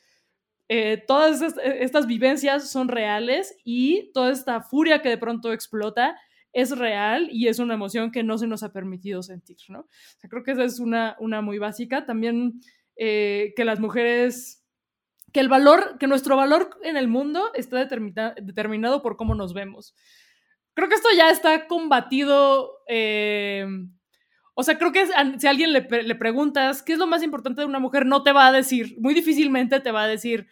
Eh, 0.68 1.02
todas 1.08 1.42
e, 1.42 1.84
estas, 1.84 2.08
vivencias 2.08 2.70
son 2.70 2.90
reales 2.90 3.56
y 3.64 4.12
toda 4.12 4.32
esta 4.32 4.60
furia 4.62 5.02
que 5.02 5.08
de 5.08 5.18
pronto 5.18 5.54
explota 5.54 6.18
es 6.52 6.78
real 6.78 7.30
y 7.32 7.48
es 7.48 7.60
una 7.60 7.76
emoción 7.76 8.12
que 8.12 8.24
no 8.24 8.38
se 8.38 8.48
nos 8.48 8.64
ha 8.64 8.74
permitido 8.74 9.24
sentir, 9.24 9.58
¿no? 9.70 9.88
Creo 10.30 10.44
que 10.44 10.52
esa 10.52 10.66
es 10.66 10.80
una, 10.80 11.16
una 11.20 11.42
muy 11.42 11.60
básica. 11.60 12.06
También 12.06 12.60
eh, 12.98 13.54
que 13.56 13.64
las 13.64 13.80
mujeres, 13.80 14.66
que 15.32 15.40
el 15.40 15.48
valor, 15.48 15.98
que 15.98 16.08
nuestro 16.08 16.36
valor 16.36 16.72
en 16.84 16.98
el 16.98 17.08
mundo 17.08 17.52
está 17.54 17.86
determinado 17.86 19.02
por 19.02 19.16
cómo 19.16 19.36
nos 19.36 19.54
vemos 19.54 19.96
creo 20.78 20.90
que 20.90 20.96
esto 20.96 21.10
ya 21.18 21.32
está 21.32 21.66
combatido. 21.66 22.84
Eh, 22.88 23.66
o 24.54 24.62
sea, 24.62 24.78
creo 24.78 24.92
que 24.92 25.08
si 25.08 25.48
a 25.48 25.50
alguien 25.50 25.74
le, 25.74 25.82
preguntas 25.82 26.84
qué 26.84 26.94
es 26.94 27.00
lo 27.00 27.08
más 27.08 27.24
importante 27.24 27.62
de 27.62 27.68
una 27.68 27.80
mujer, 27.80 28.06
no 28.06 28.22
te 28.22 28.32
va 28.32 28.46
a 28.46 28.52
decir, 28.52 28.96
muy 29.00 29.16
difícilmente 29.16 29.80
te 29.80 29.92
va 29.92 30.04
a 30.04 30.08
decir, 30.08 30.46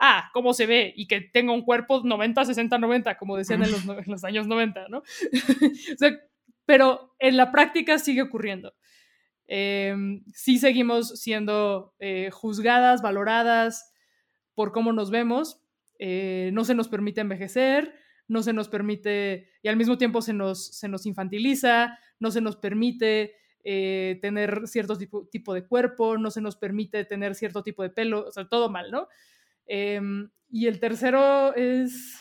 ah, 0.00 0.30
cómo 0.32 0.54
se 0.54 0.66
ve 0.66 0.94
y 0.96 1.08
que 1.08 1.22
tenga 1.22 1.52
un 1.52 1.62
cuerpo 1.62 2.02
90, 2.04 2.44
60, 2.44 2.78
90, 2.78 3.16
como 3.16 3.36
decían 3.36 3.64
en 3.64 3.72
los, 4.06 4.22
años 4.22 4.46
90, 4.46 4.86
¿no? 4.90 4.98
o 4.98 5.98
sea, 5.98 6.20
pero 6.66 7.16
en 7.18 7.36
la 7.36 7.50
práctica 7.50 7.98
sigue 7.98 8.22
ocurriendo. 8.22 8.74
Em, 9.48 10.22
sí 10.32 10.58
seguimos 10.58 11.18
siendo 11.20 11.94
eh, 11.98 12.30
juzgadas, 12.30 13.02
valoradas 13.02 13.92
por 14.54 14.70
cómo 14.70 14.92
nos 14.92 15.10
vemos, 15.10 15.60
eh, 15.98 16.50
no 16.52 16.64
se 16.64 16.76
nos 16.76 16.86
permite 16.86 17.22
envejecer, 17.22 18.03
no 18.28 18.42
se 18.42 18.52
nos 18.52 18.68
permite, 18.68 19.50
y 19.62 19.68
al 19.68 19.76
mismo 19.76 19.98
tiempo 19.98 20.22
se 20.22 20.32
nos, 20.32 20.66
se 20.66 20.88
nos 20.88 21.06
infantiliza, 21.06 21.98
no 22.18 22.30
se 22.30 22.40
nos 22.40 22.56
permite 22.56 23.34
eh, 23.64 24.18
tener 24.20 24.66
cierto 24.66 24.96
tipo, 24.96 25.26
tipo, 25.28 25.54
de 25.54 25.66
cuerpo, 25.66 26.18
no 26.18 26.30
se 26.30 26.40
nos 26.40 26.56
permite 26.56 27.04
tener 27.04 27.34
cierto 27.34 27.62
tipo 27.62 27.82
de 27.82 27.90
pelo, 27.90 28.26
o 28.26 28.30
sea, 28.30 28.48
todo 28.48 28.68
mal, 28.68 28.90
¿no? 28.90 29.08
Em, 29.66 30.30
y 30.50 30.66
el 30.66 30.80
tercero 30.80 31.54
es 31.54 32.20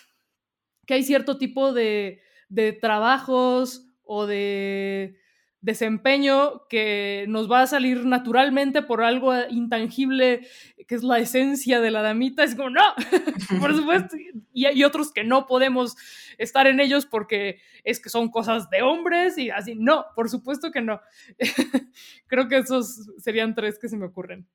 que 0.85 0.95
hay 0.95 1.03
cierto 1.03 1.37
tipo 1.37 1.73
de, 1.73 2.21
de 2.49 2.73
trabajos 2.73 3.87
o 4.03 4.25
de 4.25 5.17
desempeño 5.63 6.67
que 6.67 7.25
nos 7.29 7.49
va 7.49 7.61
a 7.61 7.67
salir 7.67 8.05
naturalmente 8.05 8.81
por 8.81 9.01
algo 9.01 9.33
intangible 9.49 10.45
que 10.87 10.95
es 10.95 11.03
la 11.03 11.19
esencia 11.19 11.79
de 11.79 11.89
la 11.89 12.01
damita, 12.01 12.43
es 12.43 12.55
como, 12.55 12.69
no, 12.69 12.81
por 13.61 13.73
supuesto, 13.73 14.17
y 14.53 14.65
hay 14.65 14.83
otros 14.83 15.13
que 15.13 15.23
no 15.23 15.47
podemos 15.47 15.95
estar 16.37 16.67
en 16.67 16.81
ellos 16.81 17.05
porque 17.05 17.61
es 17.85 18.01
que 18.01 18.09
son 18.09 18.29
cosas 18.29 18.69
de 18.69 18.81
hombres 18.81 19.37
y 19.37 19.49
así, 19.49 19.75
no, 19.75 20.05
por 20.15 20.29
supuesto 20.29 20.71
que 20.71 20.81
no. 20.81 20.99
Creo 22.27 22.49
que 22.49 22.57
esos 22.57 23.09
serían 23.17 23.55
tres 23.55 23.79
que 23.79 23.87
se 23.87 23.95
me 23.95 24.05
ocurren. 24.05 24.45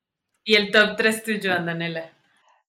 ¿Y 0.44 0.56
el 0.56 0.70
top 0.70 0.96
tres 0.96 1.24
tuyo, 1.24 1.54
Andanela? 1.54 2.17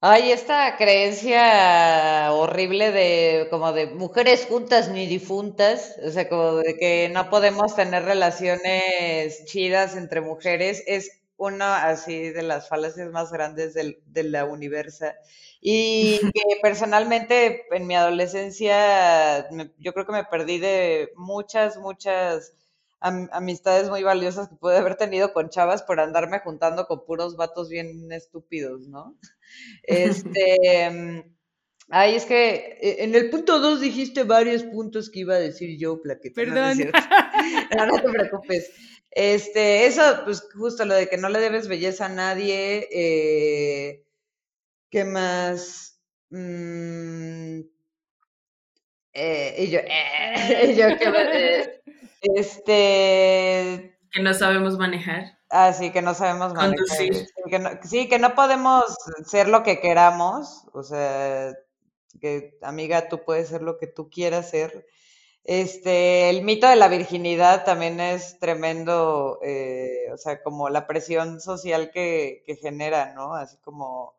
Hay 0.01 0.31
esta 0.31 0.77
creencia 0.77 2.31
horrible 2.31 2.91
de 2.91 3.47
como 3.49 3.73
de 3.73 3.87
mujeres 3.87 4.45
juntas 4.45 4.87
ni 4.89 5.07
difuntas, 5.07 5.97
o 6.01 6.09
sea, 6.09 6.29
como 6.29 6.55
de 6.55 6.77
que 6.77 7.09
no 7.09 7.29
podemos 7.29 7.75
tener 7.75 8.05
relaciones 8.05 9.43
chidas 9.45 9.97
entre 9.97 10.21
mujeres, 10.21 10.83
es 10.87 11.21
una 11.35 11.89
así 11.89 12.29
de 12.29 12.43
las 12.43 12.69
falacias 12.69 13.11
más 13.11 13.31
grandes 13.33 13.73
del, 13.73 14.01
de 14.05 14.23
la 14.23 14.45
universa. 14.45 15.15
Y 15.59 16.19
que 16.33 16.43
personalmente 16.61 17.65
en 17.69 17.85
mi 17.85 17.95
adolescencia 17.95 19.49
yo 19.79 19.93
creo 19.93 20.05
que 20.05 20.13
me 20.13 20.23
perdí 20.23 20.59
de 20.59 21.11
muchas, 21.17 21.77
muchas 21.77 22.53
amistades 23.01 23.89
muy 23.89 24.03
valiosas 24.03 24.49
que 24.49 24.55
pude 24.55 24.77
haber 24.77 24.95
tenido 24.95 25.33
con 25.33 25.49
chavas 25.49 25.83
por 25.83 25.99
andarme 25.99 26.39
juntando 26.39 26.85
con 26.87 27.05
puros 27.05 27.37
vatos 27.37 27.69
bien 27.69 28.11
estúpidos, 28.11 28.87
¿no? 28.87 29.17
Este, 29.83 30.89
mm, 30.91 31.23
ay, 31.89 32.15
es 32.15 32.25
que 32.25 32.77
eh, 32.81 33.03
en 33.03 33.15
el 33.15 33.29
punto 33.29 33.59
2 33.59 33.81
dijiste 33.81 34.23
varios 34.23 34.63
puntos 34.63 35.09
que 35.09 35.21
iba 35.21 35.35
a 35.35 35.39
decir 35.39 35.77
yo, 35.79 36.01
Plaqueta. 36.01 36.35
Perdón. 36.35 36.77
No, 37.77 37.85
no, 37.85 38.01
te 38.01 38.09
preocupes. 38.09 38.71
Este, 39.11 39.85
eso, 39.85 40.01
pues 40.25 40.43
justo 40.53 40.85
lo 40.85 40.95
de 40.95 41.07
que 41.07 41.17
no 41.17 41.29
le 41.29 41.39
debes 41.39 41.67
belleza 41.67 42.07
a 42.07 42.09
nadie. 42.09 42.87
Eh, 42.91 44.03
¿Qué 44.89 45.05
más? 45.05 45.99
Mm, 46.29 47.61
eh, 49.13 49.55
y 49.57 49.69
yo, 49.69 49.79
eh, 49.85 50.75
yo 50.77 50.97
¿qué 50.97 51.78
este. 52.21 53.97
Que 54.11 54.21
no 54.21 54.33
sabemos 54.33 54.77
manejar. 54.77 55.39
Ah, 55.49 55.73
sí, 55.73 55.91
que 55.91 56.01
no 56.01 56.13
sabemos 56.13 56.53
manejar. 56.53 56.85
Sí 57.83 58.07
que, 58.07 58.19
no, 58.19 58.35
podemos 58.35 58.85
ser 59.25 59.47
lo 59.47 59.63
que 59.63 59.79
queramos. 59.79 60.65
O 60.73 60.83
sea, 60.83 61.53
que 62.21 62.57
amiga, 62.61 63.09
tú 63.09 63.23
puedes 63.23 63.49
ser 63.49 63.61
lo 63.61 63.77
que 63.77 63.87
tú 63.87 64.09
quieras 64.09 64.49
ser. 64.49 64.85
Este, 65.43 66.29
el 66.29 66.43
mito 66.43 66.67
de 66.67 66.75
la 66.75 66.89
virginidad 66.89 67.65
también 67.65 67.99
es 67.99 68.37
tremendo, 68.39 69.39
eh, 69.43 70.11
o 70.13 70.17
sea, 70.17 70.43
como 70.43 70.69
la 70.69 70.85
presión 70.85 71.41
social 71.41 71.91
que, 71.91 72.43
que, 72.45 72.55
genera, 72.55 73.13
¿no? 73.15 73.33
Así 73.33 73.57
como, 73.57 74.15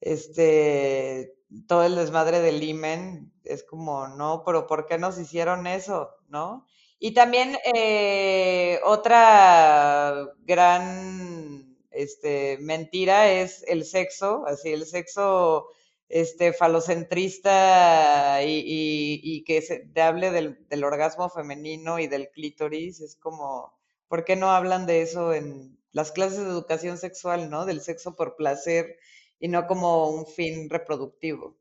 este, 0.00 1.34
todo 1.68 1.84
el 1.84 1.96
desmadre 1.96 2.40
del 2.40 2.62
imen, 2.62 3.32
es 3.44 3.64
como, 3.64 4.08
no, 4.08 4.42
pero 4.46 4.66
¿por 4.66 4.86
qué 4.86 4.96
nos 4.96 5.18
hicieron 5.18 5.66
eso, 5.66 6.10
no? 6.28 6.66
Y 7.04 7.12
también 7.12 7.58
eh, 7.74 8.80
otra 8.82 10.26
gran 10.46 11.76
este, 11.90 12.56
mentira 12.62 13.30
es 13.30 13.62
el 13.68 13.84
sexo, 13.84 14.46
así 14.46 14.72
el 14.72 14.86
sexo 14.86 15.68
este, 16.08 16.54
falocentrista 16.54 18.42
y, 18.42 19.44
que 19.46 19.60
se 19.60 19.80
te 19.80 20.00
hable 20.00 20.30
del, 20.30 20.66
del, 20.70 20.82
orgasmo 20.82 21.28
femenino 21.28 21.98
y 21.98 22.06
del 22.06 22.30
clítoris, 22.30 23.02
es 23.02 23.16
como, 23.16 23.78
¿por 24.08 24.24
qué 24.24 24.34
no 24.34 24.52
hablan 24.52 24.86
de 24.86 25.02
eso 25.02 25.34
en 25.34 25.78
las 25.92 26.10
clases 26.10 26.38
de 26.38 26.48
educación 26.48 26.96
sexual, 26.96 27.50
¿no? 27.50 27.66
Del 27.66 27.82
sexo 27.82 28.16
por 28.16 28.34
placer 28.34 28.98
y 29.38 29.48
no 29.48 29.66
como 29.66 30.08
un 30.08 30.24
fin 30.24 30.70
reproductivo. 30.70 31.54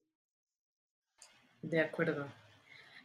De 1.62 1.82
acuerdo. 1.82 2.43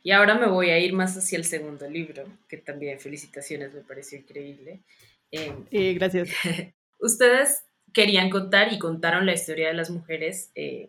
Y 0.03 0.13
ahora 0.13 0.35
me 0.35 0.47
voy 0.47 0.71
a 0.71 0.79
ir 0.79 0.93
más 0.93 1.17
hacia 1.17 1.39
el 1.39 1.45
segundo 1.45 1.89
libro, 1.89 2.25
que 2.49 2.57
también 2.57 3.01
felicitaciones, 3.01 3.75
me 3.75 3.81
pareció 3.81 4.19
increíble. 4.19 4.81
Eh, 5.31 5.95
gracias. 5.95 6.31
ustedes 6.99 7.65
querían 7.93 8.31
contar 8.31 8.73
y 8.73 8.79
contaron 8.79 9.27
la 9.27 9.35
historia 9.35 9.69
de 9.69 9.75
las 9.75 9.91
mujeres 9.91 10.51
eh, 10.55 10.89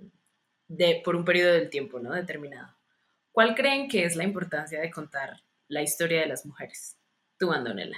de, 0.68 1.02
por 1.04 1.16
un 1.16 1.26
periodo 1.26 1.54
del 1.54 1.70
tiempo 1.70 2.00
¿no? 2.00 2.14
determinado. 2.14 2.74
¿Cuál 3.32 3.56
creen 3.56 3.88
que 3.88 4.06
es 4.06 4.16
la 4.16 4.24
importancia 4.24 4.80
de 4.80 4.92
contar 4.92 5.42
la 5.68 5.82
historia 5.82 6.22
de 6.22 6.28
las 6.28 6.46
mujeres? 6.46 6.98
Tú, 7.38 7.52
Andonela. 7.52 7.98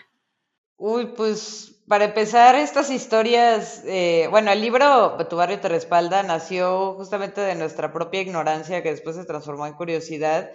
Uy, 0.77 1.07
pues 1.15 1.79
para 1.87 2.05
empezar, 2.05 2.55
estas 2.55 2.89
historias, 2.89 3.83
eh, 3.85 4.27
bueno, 4.31 4.51
el 4.51 4.61
libro 4.61 5.15
Tu 5.29 5.35
barrio 5.35 5.59
te 5.59 5.69
respalda 5.69 6.23
nació 6.23 6.93
justamente 6.95 7.41
de 7.41 7.53
nuestra 7.53 7.93
propia 7.93 8.21
ignorancia 8.21 8.81
que 8.81 8.89
después 8.89 9.15
se 9.15 9.25
transformó 9.25 9.67
en 9.67 9.73
curiosidad 9.73 10.51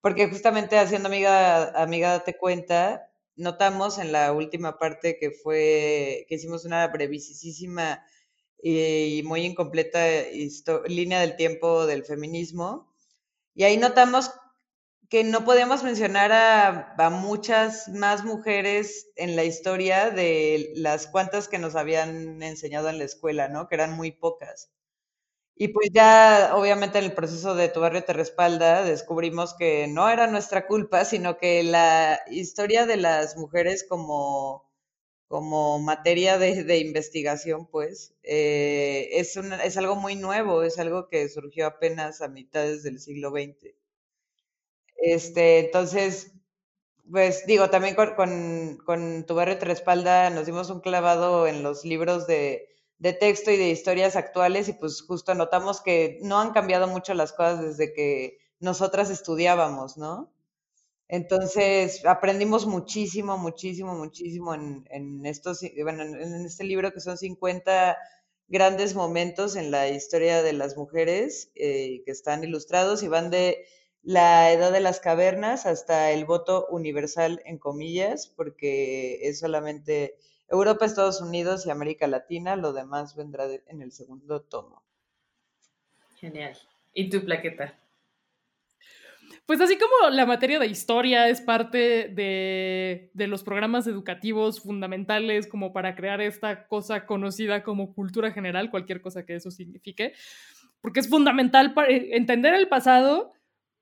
porque 0.00 0.28
justamente 0.28 0.78
haciendo 0.78 1.08
amiga, 1.08 1.70
amiga 1.80 2.10
date 2.12 2.36
cuenta, 2.36 3.10
notamos 3.36 3.98
en 3.98 4.12
la 4.12 4.32
última 4.32 4.78
parte 4.78 5.18
que 5.18 5.30
fue, 5.30 6.26
que 6.28 6.36
hicimos 6.36 6.64
una 6.64 6.86
brevísima 6.88 8.04
y 8.62 9.22
muy 9.24 9.42
incompleta 9.42 9.98
línea 10.86 11.20
del 11.20 11.36
tiempo 11.36 11.86
del 11.86 12.04
feminismo, 12.04 12.92
y 13.54 13.64
ahí 13.64 13.76
notamos 13.76 14.30
que 15.08 15.24
no 15.24 15.44
podíamos 15.44 15.82
mencionar 15.82 16.30
a, 16.30 16.94
a, 16.96 17.10
muchas 17.10 17.88
más 17.88 18.24
mujeres 18.24 19.08
en 19.16 19.34
la 19.34 19.44
historia 19.44 20.10
de 20.10 20.72
las 20.76 21.08
cuantas 21.08 21.48
que 21.48 21.58
nos 21.58 21.74
habían 21.74 22.42
enseñado 22.42 22.88
en 22.88 22.98
la 22.98 23.04
escuela, 23.04 23.48
¿no? 23.48 23.68
Que 23.68 23.74
eran 23.74 23.96
muy 23.96 24.12
pocas. 24.12 24.70
Y 25.62 25.68
pues 25.68 25.90
ya, 25.92 26.52
obviamente, 26.54 26.98
en 26.98 27.04
el 27.04 27.12
proceso 27.12 27.54
de 27.54 27.68
Tu 27.68 27.80
barrio 27.80 28.02
te 28.02 28.14
respalda, 28.14 28.82
descubrimos 28.82 29.52
que 29.52 29.86
no 29.88 30.08
era 30.08 30.26
nuestra 30.26 30.66
culpa, 30.66 31.04
sino 31.04 31.36
que 31.36 31.62
la 31.62 32.18
historia 32.30 32.86
de 32.86 32.96
las 32.96 33.36
mujeres 33.36 33.84
como, 33.86 34.66
como 35.28 35.78
materia 35.78 36.38
de, 36.38 36.78
investigación, 36.78 37.66
pues, 37.66 38.14
eh, 38.22 39.10
es, 39.12 39.36
es 39.36 39.76
algo 39.76 39.96
muy 39.96 40.16
nuevo, 40.16 40.62
es 40.62 40.78
algo 40.78 41.10
que 41.10 41.28
surgió 41.28 41.66
apenas 41.66 42.22
a 42.22 42.28
mitades 42.28 42.82
del 42.82 42.98
siglo 42.98 43.30
XX. 43.30 43.74
Este, 44.96 45.58
entonces, 45.58 46.32
pues 47.10 47.44
digo, 47.46 47.68
también 47.70 47.94
con, 47.96 48.14
con, 48.14 48.78
con 48.86 49.26
Tu 49.26 49.34
barrio 49.34 49.58
te 49.58 49.66
respalda 49.66 50.30
nos 50.30 50.46
dimos 50.46 50.70
un 50.70 50.80
clavado 50.80 51.46
en 51.46 51.62
los 51.62 51.84
libros 51.84 52.26
de 52.26 52.70
de 53.00 53.14
texto 53.14 53.50
y 53.50 53.56
de 53.56 53.70
historias 53.70 54.14
actuales 54.14 54.68
y 54.68 54.74
pues 54.74 55.02
justo 55.02 55.34
notamos 55.34 55.80
que 55.80 56.18
no 56.22 56.38
han 56.38 56.52
cambiado 56.52 56.86
mucho 56.86 57.14
las 57.14 57.32
cosas 57.32 57.62
desde 57.62 57.92
que 57.94 58.38
nosotras 58.60 59.10
estudiábamos, 59.10 59.96
¿no? 59.96 60.30
Entonces 61.08 62.04
aprendimos 62.04 62.66
muchísimo, 62.66 63.38
muchísimo, 63.38 63.94
muchísimo 63.94 64.54
en, 64.54 64.86
en 64.90 65.26
estos, 65.26 65.60
bueno, 65.82 66.02
en 66.04 66.46
este 66.46 66.62
libro 66.62 66.92
que 66.92 67.00
son 67.00 67.18
50 67.18 67.96
grandes 68.48 68.94
momentos 68.94 69.56
en 69.56 69.70
la 69.70 69.88
historia 69.88 70.42
de 70.42 70.52
las 70.52 70.76
mujeres 70.76 71.50
eh, 71.54 72.02
que 72.04 72.12
están 72.12 72.44
ilustrados 72.44 73.02
y 73.02 73.08
van 73.08 73.30
de 73.30 73.64
la 74.02 74.52
edad 74.52 74.72
de 74.72 74.80
las 74.80 75.00
cavernas 75.00 75.66
hasta 75.66 76.12
el 76.12 76.26
voto 76.26 76.66
universal 76.70 77.40
en 77.46 77.58
comillas, 77.58 78.26
porque 78.26 79.20
es 79.22 79.38
solamente 79.38 80.16
Europa, 80.50 80.84
Estados 80.84 81.20
Unidos 81.20 81.64
y 81.64 81.70
América 81.70 82.06
Latina, 82.06 82.56
lo 82.56 82.72
demás 82.72 83.14
vendrá 83.14 83.44
en 83.66 83.82
el 83.82 83.92
segundo 83.92 84.42
tomo. 84.42 84.82
Genial. 86.16 86.56
¿Y 86.92 87.08
tu 87.08 87.24
plaqueta? 87.24 87.78
Pues 89.46 89.60
así 89.60 89.78
como 89.78 90.10
la 90.10 90.26
materia 90.26 90.58
de 90.58 90.66
historia 90.66 91.28
es 91.28 91.40
parte 91.40 92.08
de, 92.08 93.10
los 93.14 93.42
programas 93.42 93.86
educativos 93.86 94.60
fundamentales 94.60 95.46
como 95.46 95.72
para 95.72 95.94
crear 95.94 96.20
esta 96.20 96.66
cosa 96.66 97.06
conocida 97.06 97.62
como 97.62 97.94
cultura 97.94 98.32
general, 98.32 98.70
cualquier 98.70 99.00
cosa 99.00 99.24
que 99.24 99.36
eso 99.36 99.50
signifique, 99.50 100.12
porque 100.80 101.00
es 101.00 101.08
fundamental 101.08 101.74
para 101.74 101.90
entender 101.90 102.54
el 102.54 102.68
pasado 102.68 103.32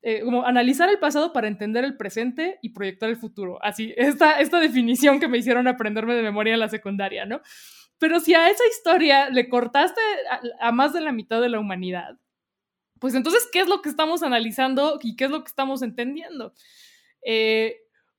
eh, 0.00 0.22
como 0.22 0.46
analizar 0.46 0.88
el 0.88 0.98
pasado 0.98 1.32
para 1.32 1.48
entender 1.48 1.84
el 1.84 1.96
presente 1.96 2.58
y 2.62 2.70
proyectar 2.70 3.08
el 3.08 3.16
futuro. 3.16 3.58
Así, 3.62 3.94
esta, 3.96 4.40
esta 4.40 4.60
definición 4.60 5.18
que 5.18 5.26
me 5.26 5.38
hicieron 5.38 5.66
aprenderme 5.66 6.14
de 6.14 6.22
memoria 6.22 6.54
en 6.54 6.60
la 6.60 6.68
secundaria, 6.68 7.26
¿no? 7.26 7.40
Pero 7.98 8.20
si 8.20 8.34
a 8.34 8.48
esa 8.48 8.64
historia 8.68 9.28
le 9.28 9.48
cortaste 9.48 10.00
a, 10.60 10.70
más 10.70 10.92
de 10.92 11.00
la 11.00 11.10
mitad 11.10 11.40
de 11.40 11.48
la 11.48 11.58
humanidad, 11.58 12.16
pues 13.00 13.14
entonces, 13.14 13.48
¿qué 13.52 13.60
es 13.60 13.68
lo 13.68 13.82
que 13.82 13.88
estamos 13.88 14.22
analizando 14.22 15.00
y 15.02 15.16
qué 15.16 15.24
es 15.24 15.30
lo 15.30 15.42
que 15.42 15.48
estamos 15.48 15.82
entendiendo? 15.82 16.52
Eh, 17.24 17.76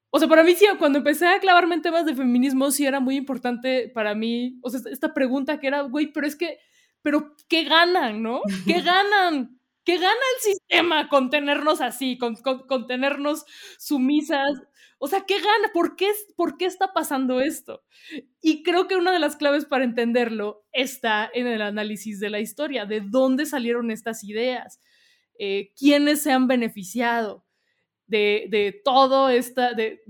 o 0.10 0.20
sea, 0.20 0.28
para 0.28 0.44
mí 0.44 0.56
sí, 0.56 0.66
cuando 0.80 0.98
empecé 0.98 1.28
a 1.28 1.40
clavarme 1.40 1.76
en 1.76 1.82
temas 1.82 2.06
de 2.06 2.16
feminismo, 2.16 2.72
sí 2.72 2.86
era 2.86 3.00
muy 3.00 3.16
importante 3.16 3.90
para 3.94 4.16
mí, 4.16 4.60
o 4.64 4.70
sea, 4.70 4.82
esta 4.92 5.14
pregunta 5.14 5.60
que 5.60 5.68
era, 5.68 5.82
güey, 5.82 6.08
pero 6.08 6.28
es 6.28 6.36
que, 6.36 6.58
pero 7.02 7.36
¿qué 7.48 7.64
ganan, 7.64 8.22
no? 8.22 8.42
¿Qué 8.66 8.82
ganan? 8.82 9.59
¿Qué 9.90 9.98
gana 9.98 10.12
el 10.36 10.42
sistema 10.42 11.10
con 11.10 11.32
tenernos 11.32 11.82
así, 11.82 12.20
con, 12.20 12.36
con, 12.36 12.86
tenernos 12.86 13.44
sumisas? 13.80 14.62
O 15.00 15.08
sea, 15.08 15.22
¿qué 15.26 15.38
gana? 15.38 15.72
¿Por 15.74 15.96
qué, 15.96 16.12
¿Por 16.36 16.58
qué 16.58 16.66
está 16.66 16.94
pasando 16.94 17.42
esto? 17.42 17.82
Y 18.40 18.62
creo 18.62 18.88
que 18.88 18.98
una 18.98 19.12
de 19.12 19.18
las 19.18 19.36
claves 19.36 19.66
para 19.66 19.86
entenderlo 19.86 20.64
está 20.74 21.28
en 21.34 21.48
el 21.48 21.64
análisis 21.64 22.20
de 22.20 22.30
la 22.30 22.40
historia, 22.40 22.86
de 22.86 23.02
dónde 23.02 23.48
salieron 23.48 23.90
estas 23.90 24.24
ideas, 24.24 24.80
eh, 25.40 25.72
quiénes 25.76 26.22
se 26.22 26.32
han 26.34 26.48
beneficiado 26.48 27.48
de, 28.06 28.82
todo 28.86 29.30
esta, 29.30 29.74
de, 29.74 30.04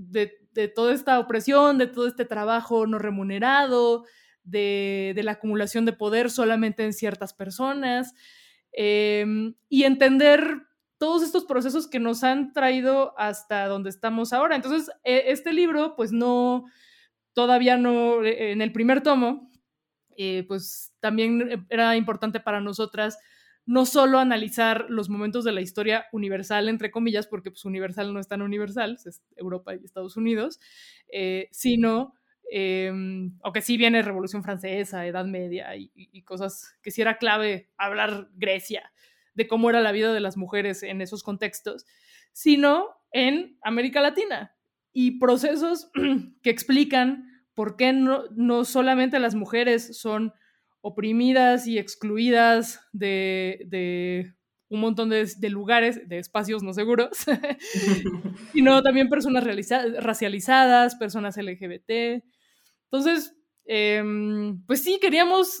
toda 0.74 0.92
esta 0.92 1.18
opresión, 1.18 1.78
de 1.78 1.86
todo 1.86 2.06
este 2.06 2.26
trabajo 2.26 2.86
no 2.86 2.98
remunerado, 2.98 4.04
de, 4.42 5.18
la 5.22 5.32
acumulación 5.32 5.86
de 5.86 5.94
poder 5.94 6.30
solamente 6.30 6.84
en 6.84 6.92
ciertas 6.92 7.32
personas, 7.32 8.12
em, 8.72 9.54
y 9.68 9.84
entender 9.84 10.62
todos 10.98 11.22
estos 11.22 11.44
procesos 11.46 11.88
que 11.88 11.98
nos 12.00 12.24
han 12.24 12.52
traído 12.52 13.14
hasta 13.18 13.66
donde 13.66 13.90
estamos 13.90 14.32
ahora. 14.32 14.56
Entonces, 14.56 14.90
e, 15.04 15.24
este 15.32 15.52
libro, 15.52 15.94
pues 15.96 16.12
no, 16.12 16.64
todavía 17.34 17.76
no, 17.78 18.24
e, 18.24 18.52
en 18.52 18.62
el 18.62 18.72
primer 18.72 19.02
tomo, 19.02 19.50
eh, 20.16 20.44
pues 20.48 20.92
también 21.00 21.66
era 21.70 21.96
importante 21.96 22.40
para 22.40 22.60
nosotras 22.60 23.18
no 23.66 23.86
solo 23.86 24.18
analizar 24.18 24.86
los 24.90 25.08
momentos 25.08 25.44
de 25.44 25.52
la 25.52 25.60
historia 25.60 26.06
universal, 26.12 26.68
entre 26.68 26.90
comillas, 26.90 27.26
porque 27.28 27.50
pues 27.52 27.64
universal 27.64 28.12
no 28.12 28.20
es 28.20 28.28
tan 28.28 28.42
universal, 28.42 28.98
es 29.04 29.22
Europa 29.36 29.74
y 29.74 29.84
Estados 29.84 30.16
Unidos, 30.16 30.58
eh, 31.12 31.48
sino, 31.52 32.14
eh, 32.50 32.92
aunque 33.42 33.62
sí 33.62 33.76
viene 33.76 34.02
Revolución 34.02 34.42
Francesa, 34.42 35.06
Edad 35.06 35.24
Media 35.24 35.76
y, 35.76 36.22
cosas 36.22 36.76
que 36.82 36.90
sí 36.90 37.00
era 37.00 37.18
clave 37.18 37.70
hablar 37.76 38.28
Grecia, 38.34 38.92
de 39.34 39.48
cómo 39.48 39.70
era 39.70 39.80
la 39.80 39.92
vida 39.92 40.12
de 40.12 40.20
las 40.20 40.36
mujeres 40.36 40.82
en 40.82 41.00
esos 41.00 41.22
contextos, 41.22 41.86
sino 42.32 42.88
en 43.12 43.58
América 43.62 44.00
Latina 44.00 44.54
y 44.92 45.18
procesos 45.18 45.90
que 46.42 46.50
explican 46.50 47.44
por 47.54 47.76
qué 47.76 47.92
no, 47.92 48.24
no 48.34 48.64
solamente 48.64 49.18
las 49.18 49.34
mujeres 49.34 49.98
son 49.98 50.32
oprimidas 50.80 51.66
y 51.66 51.78
excluidas 51.78 52.80
de, 52.92 54.34
un 54.70 54.80
montón 54.80 55.10
de, 55.10 55.26
lugares, 55.50 56.08
de 56.08 56.18
espacios 56.18 56.62
no 56.62 56.72
seguros, 56.72 57.10
sino 58.52 58.82
también 58.82 59.08
personas 59.08 59.44
racializadas, 59.44 60.94
personas 60.94 61.36
LGBT. 61.36 62.24
Entonces, 62.84 63.36
em, 63.66 64.64
pues 64.66 64.82
sí, 64.82 64.98
queríamos 65.00 65.60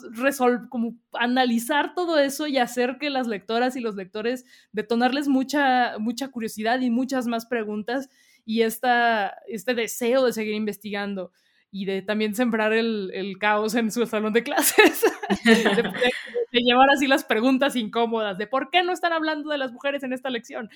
como 0.68 0.96
analizar 1.12 1.94
todo 1.94 2.18
eso 2.18 2.46
y 2.46 2.58
hacer 2.58 2.98
que 2.98 3.10
las 3.10 3.26
lectoras 3.26 3.74
y 3.76 3.80
los 3.80 3.96
lectores 3.96 4.44
detonarles 4.72 5.26
mucha, 5.26 5.98
mucha 5.98 6.28
curiosidad 6.28 6.80
y 6.80 6.90
muchas 6.90 7.26
más 7.26 7.46
preguntas 7.46 8.08
y 8.44 8.62
esta, 8.62 9.34
este 9.48 9.74
deseo 9.74 10.24
de 10.24 10.32
seguir 10.32 10.54
investigando 10.54 11.32
y 11.72 11.84
de 11.84 12.02
también 12.02 12.34
sembrar 12.34 12.72
el, 12.72 13.10
el 13.14 13.38
caos 13.38 13.74
en 13.74 13.90
su 13.90 14.04
salón 14.06 14.32
de 14.32 14.42
clases, 14.42 15.02
de, 15.44 16.60
llevar 16.60 16.90
así 16.90 17.06
las 17.06 17.24
preguntas 17.24 17.76
incómodas 17.76 18.38
de 18.38 18.46
por 18.46 18.70
qué 18.70 18.82
no 18.82 18.92
están 18.92 19.12
hablando 19.12 19.50
de 19.50 19.58
las 19.58 19.72
mujeres 19.72 20.02
en 20.02 20.12
esta 20.12 20.30
lección. 20.30 20.68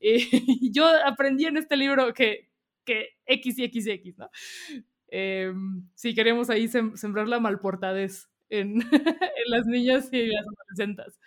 Y 0.00 0.70
yo 0.72 0.86
aprendí 1.04 1.44
en 1.44 1.58
este 1.58 1.76
libro 1.76 2.14
que, 2.14 2.48
que 2.84 3.16
X 3.26 3.58
y 3.58 3.64
X 3.64 3.86
y 3.86 3.90
X, 3.90 4.18
¿no? 4.18 4.30
Eh, 5.10 5.52
sí, 5.94 6.14
queremos 6.14 6.50
ahí 6.50 6.68
sembrar 6.68 7.28
la 7.28 7.40
malportadez 7.40 8.28
en, 8.48 8.80
en 8.82 9.50
las 9.50 9.66
niñas 9.66 10.08
y 10.12 10.26
las 10.26 10.44
adolescentes. 10.46 11.20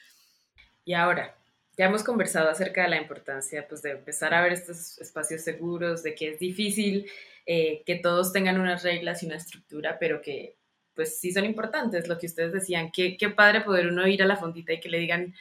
Y 0.83 0.93
ahora, 0.93 1.40
ya 1.77 1.85
hemos 1.85 2.03
conversado 2.03 2.49
acerca 2.49 2.83
de 2.83 2.89
la 2.89 3.01
importancia 3.01 3.65
pues, 3.67 3.81
de 3.81 3.91
empezar 3.91 4.33
a 4.33 4.41
ver 4.41 4.53
estos 4.53 4.99
espacios 4.99 5.41
seguros, 5.41 6.03
de 6.03 6.15
que 6.15 6.29
es 6.29 6.39
difícil 6.39 7.09
eh, 7.45 7.83
que 7.85 7.95
todos 7.95 8.33
tengan 8.33 8.59
unas 8.59 8.83
reglas 8.83 9.23
y 9.23 9.25
una 9.25 9.37
estructura, 9.37 9.97
pero 9.99 10.21
que 10.21 10.57
pues 10.93 11.19
sí 11.19 11.31
son 11.31 11.45
importantes, 11.45 12.07
lo 12.07 12.17
que 12.17 12.27
ustedes 12.27 12.51
decían, 12.51 12.91
qué, 12.91 13.15
qué 13.17 13.29
padre 13.29 13.61
poder 13.61 13.87
uno 13.87 14.05
ir 14.07 14.21
a 14.21 14.25
la 14.25 14.35
fondita 14.35 14.73
y 14.73 14.79
que 14.79 14.89
le 14.89 14.99
digan, 14.99 15.33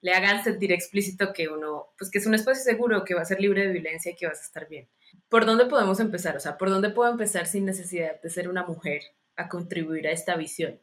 le 0.00 0.12
hagan 0.12 0.42
sentir 0.42 0.72
explícito 0.72 1.32
que 1.32 1.48
uno, 1.48 1.88
pues 1.98 2.10
que 2.10 2.18
es 2.18 2.26
un 2.26 2.34
espacio 2.34 2.64
seguro, 2.64 3.04
que 3.04 3.14
va 3.14 3.22
a 3.22 3.26
ser 3.26 3.40
libre 3.40 3.66
de 3.66 3.72
violencia 3.72 4.12
y 4.12 4.16
que 4.16 4.26
vas 4.26 4.40
a 4.40 4.44
estar 4.44 4.68
bien. 4.68 4.88
¿Por 5.28 5.44
dónde 5.44 5.66
podemos 5.66 6.00
empezar? 6.00 6.36
O 6.36 6.40
sea, 6.40 6.56
¿por 6.56 6.70
dónde 6.70 6.90
puedo 6.90 7.10
empezar 7.10 7.46
sin 7.46 7.66
necesidad 7.66 8.20
de 8.20 8.30
ser 8.30 8.48
una 8.48 8.64
mujer 8.64 9.02
a 9.36 9.48
contribuir 9.48 10.08
a 10.08 10.12
esta 10.12 10.36
visión? 10.36 10.80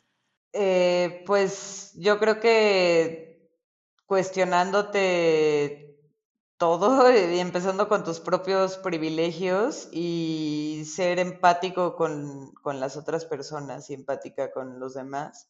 Eh, 0.54 1.24
pues 1.26 1.94
yo 1.96 2.20
creo 2.20 2.40
que 2.40 3.33
cuestionándote 4.14 5.98
todo, 6.58 7.12
y 7.12 7.40
empezando 7.40 7.90
con 7.90 8.04
tus 8.04 8.20
propios 8.20 8.78
privilegios 8.78 9.90
y 9.92 10.84
ser 10.86 11.18
empático 11.18 11.96
con, 11.96 12.54
con, 12.62 12.80
las 12.80 12.96
otras 12.96 13.26
personas 13.26 13.90
y 13.90 13.96
empática 13.96 14.52
con 14.52 14.80
los 14.80 14.94
demás. 14.94 15.50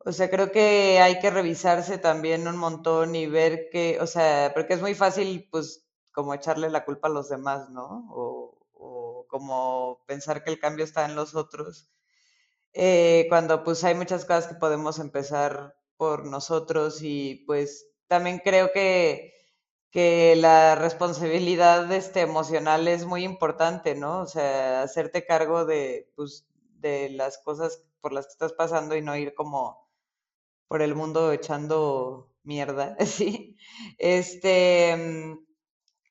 O 0.00 0.12
sea, 0.12 0.28
creo 0.28 0.52
que 0.52 1.00
hay 1.00 1.20
que 1.20 1.30
revisarse 1.30 1.96
también 1.96 2.46
un 2.46 2.58
montón 2.58 3.14
y 3.14 3.26
ver 3.28 3.70
que, 3.72 3.98
o 3.98 4.06
sea, 4.06 4.52
porque 4.52 4.74
es 4.74 4.82
muy 4.82 4.94
fácil, 4.94 5.48
pues, 5.50 5.86
como 6.12 6.34
echarle 6.34 6.68
la 6.68 6.84
culpa 6.84 7.08
a 7.08 7.12
los 7.12 7.30
demás, 7.30 7.70
¿no? 7.70 8.06
O, 8.10 8.58
o 8.74 9.26
como 9.26 10.04
pensar 10.06 10.44
que 10.44 10.50
el 10.50 10.60
cambio 10.60 10.84
está 10.84 11.06
en 11.06 11.16
los 11.16 11.34
otros. 11.34 11.88
Eh, 12.74 13.24
cuando 13.30 13.64
pues 13.64 13.82
hay 13.84 13.94
muchas 13.94 14.26
cosas 14.26 14.48
que 14.48 14.54
podemos 14.56 14.98
empezar 14.98 15.74
por 15.96 16.26
nosotros 16.26 17.00
y 17.02 17.44
pues 17.46 17.86
también 18.08 18.40
creo 18.44 18.70
que 18.72 19.32
que 19.90 20.34
la 20.36 20.74
responsabilidad 20.74 21.90
este, 21.92 22.20
emocional 22.20 22.88
es 22.88 23.06
muy 23.06 23.24
importante, 23.24 23.94
¿no? 23.94 24.22
O 24.22 24.26
sea, 24.26 24.82
hacerte 24.82 25.24
cargo 25.24 25.64
de, 25.64 26.10
pues, 26.16 26.46
de 26.80 27.10
las 27.10 27.38
cosas 27.38 27.82
por 28.00 28.12
las 28.12 28.26
que 28.26 28.32
estás 28.32 28.52
pasando 28.52 28.96
y 28.96 29.02
no 29.02 29.16
ir 29.16 29.34
como 29.34 29.88
por 30.68 30.82
el 30.82 30.94
mundo 30.94 31.32
echando 31.32 32.32
mierda, 32.44 32.96
¿sí? 33.06 33.56
Este, 33.98 35.36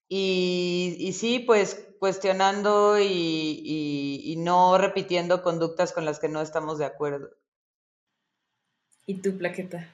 y, 0.07 0.95
y 0.99 1.13
sí, 1.13 1.39
pues 1.39 1.87
cuestionando 1.99 2.99
y, 2.99 4.21
y 4.23 4.35
no 4.37 4.77
repitiendo 4.77 5.41
conductas 5.43 5.93
con 5.93 6.05
las 6.05 6.19
que 6.19 6.29
no 6.29 6.41
estamos 6.41 6.77
de 6.77 6.85
acuerdo. 6.85 7.29
¿Y 9.05 9.15
tu 9.15 9.37
plaqueta? 9.37 9.93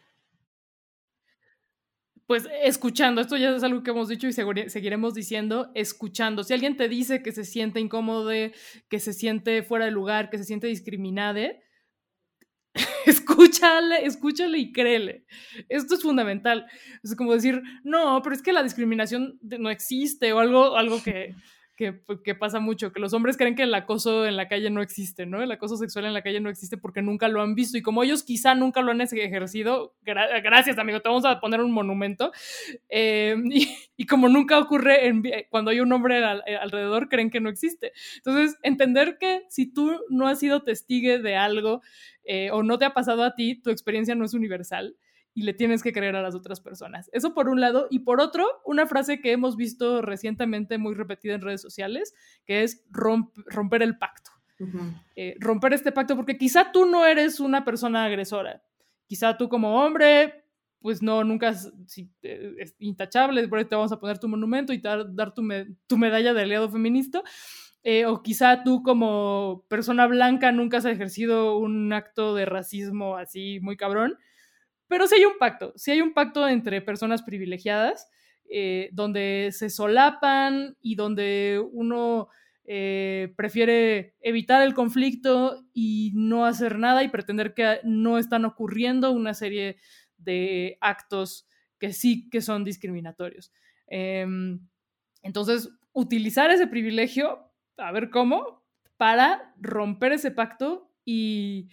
pues 2.30 2.48
escuchando, 2.62 3.22
esto 3.22 3.38
ya 3.38 3.56
es 3.56 3.64
algo 3.64 3.82
que 3.82 3.90
hemos 3.90 4.08
dicho 4.08 4.28
y 4.28 4.34
seguiremos 4.34 5.16
diciendo, 5.16 5.72
escuchando. 5.74 6.44
Si 6.44 6.54
alguien 6.54 6.78
te 6.78 6.88
dice 6.88 7.24
que 7.24 7.32
se 7.32 7.44
siente 7.44 7.80
incómodo, 7.80 8.30
que 8.88 9.00
se 9.00 9.14
siente 9.14 9.64
fuera 9.64 9.86
de 9.86 9.92
lugar, 9.92 10.30
que 10.30 10.38
se 10.38 10.44
siente 10.44 10.68
discriminada, 10.68 11.54
escúchale, 13.08 14.06
escúchale 14.06 14.60
y 14.60 14.72
créele. 14.72 15.26
Esto 15.70 15.96
es 15.96 16.04
fundamental. 16.04 16.68
Es 17.02 17.16
como 17.16 17.34
decir, 17.34 17.64
no, 17.84 18.22
pero 18.22 18.36
es 18.36 18.44
que 18.44 18.54
la 18.54 18.62
discriminación 18.62 19.40
no 19.42 19.72
existe 19.72 20.32
o 20.32 20.38
algo, 20.38 20.78
algo 20.78 21.02
que, 21.02 21.34
pues, 22.06 22.20
que, 22.24 22.36
pasa 22.36 22.60
mucho, 22.60 22.92
que 22.92 23.00
los 23.00 23.14
hombres 23.14 23.38
creen 23.38 23.56
que 23.56 23.64
el 23.64 23.74
acoso 23.74 24.26
en 24.26 24.36
la 24.36 24.48
calle 24.48 24.70
no 24.70 24.82
existe, 24.82 25.26
¿no? 25.26 25.42
El 25.42 25.52
acoso 25.52 25.78
sexual 25.78 26.06
en 26.06 26.14
la 26.14 26.22
calle 26.22 26.40
no 26.40 26.50
existe 26.50 26.78
porque 26.78 27.02
nunca 27.02 27.28
lo 27.28 27.42
han 27.42 27.56
visto 27.56 27.78
y 27.78 27.82
como 27.82 28.04
ellos 28.04 28.24
quizá 28.24 28.54
nunca 28.56 28.82
lo 28.82 28.92
han 28.92 29.02
ejercido, 29.02 29.96
gracias 30.04 30.78
amigo, 30.78 31.00
te 31.00 31.10
vamos 31.10 31.26
a 31.26 31.40
poner 31.40 31.62
un 31.62 31.72
monumento, 31.72 32.32
eh, 32.90 33.36
y, 33.98 34.06
como 34.06 34.28
nunca 34.28 34.60
ocurre 34.60 35.08
en, 35.08 35.24
cuando 35.50 35.72
hay 35.72 35.80
un 35.80 35.92
hombre 35.92 36.20
eh, 36.20 36.56
alrededor, 36.58 37.10
creen 37.10 37.30
que 37.30 37.40
no 37.40 37.50
existe. 37.50 37.94
Entonces, 38.18 38.58
entender 38.64 39.18
que 39.18 39.44
si 39.50 39.72
tú 39.72 40.00
no 40.10 40.28
has 40.28 40.40
sido 40.40 40.64
testigue 40.64 41.20
de 41.20 41.36
algo 41.36 41.82
eh, 42.24 42.52
o 42.52 42.64
no 42.64 42.78
te 42.78 42.86
ha 42.86 42.94
pasado 42.94 43.24
a 43.24 43.36
ti, 43.36 43.56
tu 43.56 43.70
experiencia 43.70 44.16
no 44.16 44.26
es 44.26 44.34
universal 44.34 44.96
y 45.40 45.44
le 45.44 45.54
tienes 45.54 45.82
que 45.82 45.94
creer 45.94 46.18
a 46.18 46.22
las 46.22 46.36
otras 46.36 46.60
personas. 46.60 47.10
Eso 47.14 47.34
por 47.34 47.48
un 47.48 47.62
lado. 47.62 47.88
Y 47.90 48.00
por 48.00 48.20
otro, 48.20 48.46
una 48.66 48.86
frase 48.86 49.22
que 49.22 49.32
hemos 49.32 49.56
visto 49.56 50.02
recientemente 50.02 50.78
muy 50.78 50.96
repetida 50.96 51.34
en 51.34 51.40
redes 51.40 51.62
sociales, 51.62 52.14
que 52.44 52.64
es 52.64 52.84
romper 52.92 53.82
el 53.84 53.98
pacto. 53.98 54.32
Eh, 55.16 55.38
romper 55.40 55.72
este 55.72 55.94
pacto, 55.94 56.18
porque 56.18 56.38
quizá 56.38 56.74
tú 56.74 56.86
no 56.86 57.06
eres 57.06 57.40
una 57.40 57.64
persona 57.64 58.04
agresora. 58.04 58.62
Quizá 59.08 59.38
tú 59.38 59.48
como 59.48 59.82
hombre, 59.82 60.44
pues 60.82 61.02
no, 61.02 61.24
nunca 61.24 61.52
es, 61.52 61.72
es 62.26 62.76
intachable, 62.80 63.48
por 63.48 63.60
ahí 63.60 63.66
te 63.66 63.76
vamos 63.76 63.94
a 63.94 64.00
poner 64.02 64.20
tu 64.20 64.28
monumento 64.28 64.74
y 64.74 64.80
dar, 64.80 65.16
dar 65.16 65.34
tu, 65.34 65.48
tu, 65.88 65.98
medalla 65.98 66.34
de 66.34 66.42
aliado 66.42 66.70
feminista. 66.70 67.24
Eh, 67.84 68.06
o 68.06 68.22
quizá 68.22 68.66
tú 68.66 68.84
como 68.84 69.64
persona 69.70 70.06
blanca 70.06 70.52
nunca 70.52 70.80
has 70.80 70.86
ejercido 70.86 71.58
un 71.58 71.94
acto 71.94 72.36
de 72.36 72.44
racismo 72.44 73.16
así 73.16 73.62
muy 73.62 73.78
cabrón 73.78 74.18
pero 74.90 75.08
sí 75.08 75.16
hay 75.16 75.26
un 75.26 75.38
pacto, 75.38 75.72
sí 75.78 75.92
hay 75.92 76.02
un 76.02 76.14
pacto 76.14 76.46
entre 76.48 76.82
personas 76.82 77.22
privilegiadas, 77.22 78.10
eh, 78.50 78.90
donde 78.92 79.52
se 79.54 79.70
solapan 79.70 80.76
y 80.82 80.96
donde 80.96 81.64
uno 81.72 82.30
eh, 82.66 83.32
prefiere 83.38 84.16
evitar 84.22 84.64
el 84.64 84.74
conflicto 84.74 85.64
y 85.74 86.12
no 86.16 86.46
hacer 86.46 86.80
nada 86.80 87.04
y 87.04 87.10
pretender 87.10 87.54
que 87.54 87.80
no 87.84 88.18
están 88.18 88.46
ocurriendo 88.46 89.12
una 89.12 89.36
serie 89.36 89.78
de 90.18 90.78
actos 90.82 91.48
que 91.80 91.94
sí 91.94 92.28
que 92.30 92.42
son 92.42 92.64
discriminatorios. 92.64 93.54
Em, 93.88 94.60
entonces, 95.22 95.70
utilizar 95.94 96.52
ese 96.52 96.68
privilegio, 96.68 97.52
a 97.78 97.92
ver 97.92 98.10
cómo, 98.10 98.64
para 98.98 99.54
romper 99.60 100.14
ese 100.14 100.32
pacto 100.32 100.92
y, 101.06 101.70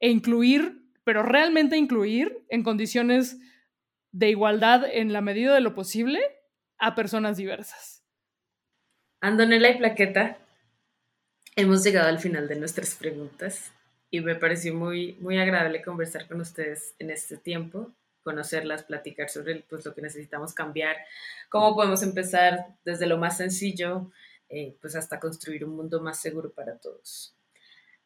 e 0.00 0.10
incluir, 0.10 0.81
pero 1.04 1.22
realmente 1.22 1.76
incluir 1.76 2.44
en 2.48 2.62
condiciones 2.62 3.38
de 4.12 4.30
igualdad 4.30 4.84
en 4.84 5.12
la 5.12 5.20
medida 5.20 5.54
de 5.54 5.60
lo 5.60 5.74
posible 5.74 6.20
a 6.78 6.94
personas 6.94 7.36
diversas. 7.36 8.04
Andonela 9.20 9.70
y 9.70 9.78
Plaqueta, 9.78 10.38
hemos 11.56 11.84
llegado 11.84 12.08
al 12.08 12.18
final 12.18 12.48
de 12.48 12.56
nuestras 12.56 12.94
preguntas 12.94 13.72
y 14.10 14.20
me 14.20 14.34
pareció 14.34 14.74
muy, 14.74 15.14
muy 15.20 15.38
agradable 15.38 15.82
conversar 15.82 16.26
con 16.26 16.40
ustedes 16.40 16.94
en 16.98 17.10
este 17.10 17.36
tiempo, 17.36 17.92
conocerlas, 18.22 18.82
platicar 18.82 19.28
sobre 19.28 19.64
pues, 19.68 19.84
lo 19.84 19.94
que 19.94 20.02
necesitamos 20.02 20.54
cambiar, 20.54 20.96
cómo 21.48 21.74
podemos 21.74 22.02
empezar 22.02 22.66
desde 22.84 23.06
lo 23.06 23.16
más 23.16 23.36
sencillo 23.36 24.10
eh, 24.54 24.76
pues 24.82 24.94
hasta 24.96 25.18
construir 25.18 25.64
un 25.64 25.74
mundo 25.74 26.02
más 26.02 26.20
seguro 26.20 26.52
para 26.52 26.76
todos. 26.76 27.34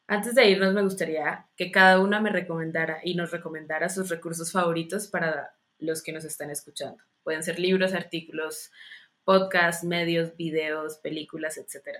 Antes 0.08 0.34
de 0.34 0.48
irnos, 0.48 0.72
me 0.72 0.82
gustaría 0.82 1.46
que 1.56 1.70
cada 1.72 2.00
una 2.00 2.20
me 2.20 2.30
recomendara 2.30 3.00
y 3.02 3.14
nos 3.14 3.32
recomendara 3.32 3.88
sus 3.88 4.08
recursos 4.08 4.52
favoritos 4.52 5.08
para 5.08 5.54
los 5.78 6.02
que 6.02 6.12
nos 6.12 6.24
están 6.24 6.50
escuchando. 6.50 7.02
Pueden 7.24 7.42
ser 7.42 7.58
libros, 7.58 7.92
artículos, 7.92 8.70
podcasts, 9.24 9.84
medios, 9.84 10.36
videos, 10.36 10.98
películas, 10.98 11.58
etc. 11.58 11.98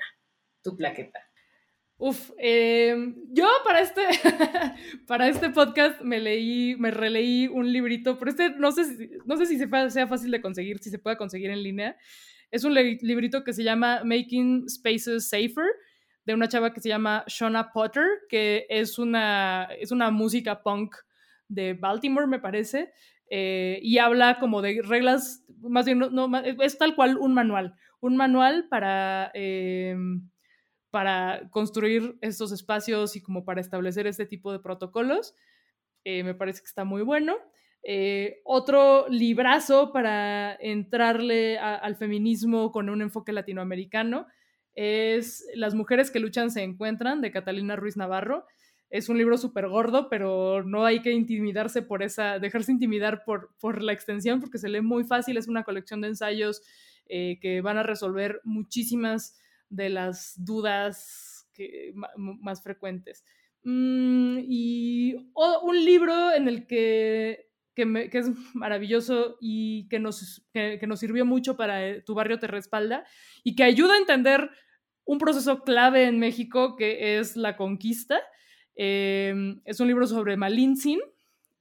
Tu 0.63 0.77
plaqueta. 0.77 1.21
Uf, 1.99 2.31
em, 2.39 3.17
yo 3.33 3.49
para 3.65 3.81
este, 3.81 4.03
para 5.07 5.29
este 5.29 5.51
podcast 5.51 6.01
me 6.03 6.21
leí, 6.21 6.77
me 6.77 6.91
releí 6.91 7.49
un 7.49 7.73
librito, 7.73 8.19
pero 8.19 8.31
este 8.31 8.51
no 8.51 8.71
sé, 8.71 8.85
si, 8.85 9.11
no 9.25 9.37
sé 9.37 9.47
si 9.47 9.59
sea 9.59 10.07
fácil 10.07 10.31
de 10.31 10.43
conseguir, 10.43 10.79
si 10.79 10.91
se 10.91 10.99
puede 10.99 11.17
conseguir 11.17 11.51
en 11.51 11.63
línea. 11.63 11.97
Es 12.51 12.65
un 12.65 12.75
librito 12.75 13.43
que 13.43 13.53
se 13.53 13.65
llama 13.65 14.03
Making 14.05 14.69
Spaces 14.69 15.29
Safer, 15.29 15.67
de 16.27 16.35
una 16.35 16.49
chava 16.49 16.75
que 16.75 16.81
se 16.81 16.89
llama 16.89 17.25
Shona 17.29 17.73
Potter, 17.73 18.05
que 18.29 18.67
es 18.69 18.99
una, 18.99 19.69
es 19.79 19.93
una 19.93 20.11
música 20.11 20.63
punk 20.63 20.97
de 21.49 21.75
Baltimore, 21.75 22.27
me 22.27 22.41
parece, 22.41 22.93
eh, 23.31 23.79
y 23.81 23.99
habla 23.99 24.39
como 24.39 24.61
de 24.61 24.83
reglas, 24.85 25.45
más 25.61 25.87
bien, 25.87 26.01
no, 26.01 26.31
es 26.39 26.77
tal 26.79 26.97
cual 26.97 27.17
un 27.17 27.33
manual, 27.33 27.75
un 28.01 28.17
manual 28.17 28.67
para... 28.69 29.31
Em, 29.35 30.29
para 30.97 31.51
construir 31.51 32.17
estos 32.23 32.53
espacios 32.53 33.17
y 33.17 33.21
como 33.21 33.45
para 33.45 33.61
establecer 33.61 34.07
este 34.07 34.25
tipo 34.25 34.51
de 34.51 34.61
protocolos. 34.61 35.35
Eh, 36.05 36.23
me 36.23 36.35
parece 36.35 36.61
que 36.61 36.69
está 36.69 36.85
muy 36.85 37.03
bueno. 37.03 37.37
Eh, 37.83 38.41
otro 38.45 39.07
librazo 39.11 39.93
para 39.93 40.55
entrarle 40.55 41.59
al 41.59 41.97
feminismo 41.97 42.73
con 42.73 42.89
un 42.89 43.03
enfoque 43.03 43.33
latinoamericano 43.33 44.27
es 44.77 45.45
Las 45.55 45.75
mujeres 45.75 46.11
que 46.11 46.21
luchan 46.21 46.51
se 46.51 46.63
encuentran 46.63 47.21
de 47.21 47.33
Catalina 47.33 47.75
Ruiz 47.75 47.97
Navarro. 47.97 48.47
Es 48.89 49.09
un 49.09 49.19
libro 49.19 49.37
súper 49.37 49.69
gordo, 49.69 50.09
pero 50.09 50.63
no 50.63 50.85
hay 50.85 51.01
que 51.03 51.11
intimidarse 51.11 51.83
por 51.83 52.05
esa, 52.05 52.39
dejarse 52.39 52.71
intimidar 52.71 53.25
por, 53.25 53.51
por 53.59 53.83
la 53.83 53.93
extensión, 53.93 54.39
porque 54.39 54.59
se 54.59 54.69
lee 54.69 54.83
muy 54.83 55.03
fácil. 55.03 55.39
Es 55.39 55.49
una 55.49 55.65
colección 55.65 56.03
de 56.03 56.09
ensayos 56.09 56.63
eh, 57.09 57.39
que 57.41 57.63
van 57.63 57.79
a 57.79 57.83
resolver 57.83 58.41
muchísimas 58.45 59.37
de 59.71 59.89
las 59.89 60.35
dudas 60.37 61.49
que, 61.53 61.93
más 62.17 62.63
frecuentes. 62.63 63.25
Mm, 63.65 64.39
y 64.47 65.15
un 65.35 65.85
libro 65.85 66.33
en 66.33 66.49
el 66.49 66.67
que, 66.67 67.49
que, 67.75 68.11
es 68.13 68.27
maravilloso 68.55 69.39
y 69.41 69.89
que 69.89 69.99
nos, 69.99 70.47
que, 70.53 70.87
nos 70.87 71.01
sirvió 71.01 71.25
mucho 71.25 71.57
para 71.57 71.89
eh, 71.89 72.03
Tu 72.03 72.15
barrio 72.15 72.39
te 72.39 72.47
respalda 72.47 73.05
y 73.43 73.57
que 73.57 73.65
ayuda 73.65 73.95
a 73.95 73.99
entender 73.99 74.51
un 75.07 75.19
proceso 75.19 75.63
clave 75.63 76.05
en 76.05 76.19
México 76.19 76.77
que 76.77 77.19
es 77.19 77.37
la 77.37 77.57
conquista. 77.57 78.21
Em, 78.75 79.63
es 79.65 79.81
un 79.81 79.87
libro 79.89 80.07
sobre 80.07 80.37
Malintzin 80.37 81.01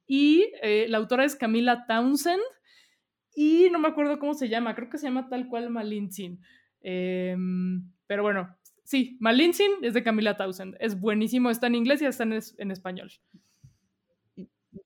y 0.05 0.51
eh, 0.61 0.87
la 0.89 0.97
autora 0.97 1.23
es 1.23 1.35
Camila 1.35 1.85
Townsend 1.87 2.41
y 3.35 3.69
no 3.71 3.79
me 3.79 3.87
acuerdo 3.87 4.19
cómo 4.19 4.33
se 4.33 4.49
llama, 4.49 4.75
creo 4.75 4.89
que 4.89 4.97
se 4.97 5.07
llama 5.07 5.29
tal 5.29 5.47
cual 5.47 5.69
Malintzin. 5.69 6.41
Em, 6.81 7.89
pero 8.07 8.23
bueno, 8.23 8.57
sí, 8.83 9.17
Malintzin 9.19 9.71
es 9.83 9.93
de 9.93 10.03
Camila 10.03 10.35
Townsend. 10.35 10.75
Es 10.79 10.99
buenísimo, 10.99 11.49
está 11.49 11.67
en 11.67 11.75
inglés 11.75 12.01
y 12.01 12.05
está 12.05 12.23
en, 12.23 12.71
español. 12.71 13.11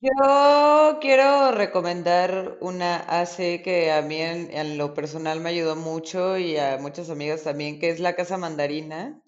Yo 0.01 0.99
quiero 1.01 1.51
recomendar 1.51 2.57
una 2.61 2.97
AC 2.97 3.61
que 3.63 3.91
a 3.91 4.01
mí 4.01 4.17
en, 4.21 4.77
lo 4.77 4.93
personal 4.93 5.39
me 5.41 5.49
ayudó 5.49 5.75
mucho 5.75 6.37
y 6.37 6.57
a 6.57 6.77
muchas 6.79 7.09
amigas 7.09 7.43
también, 7.43 7.79
que 7.79 7.89
es 7.89 7.99
La 7.99 8.15
Casa 8.15 8.37
Mandarina. 8.37 9.21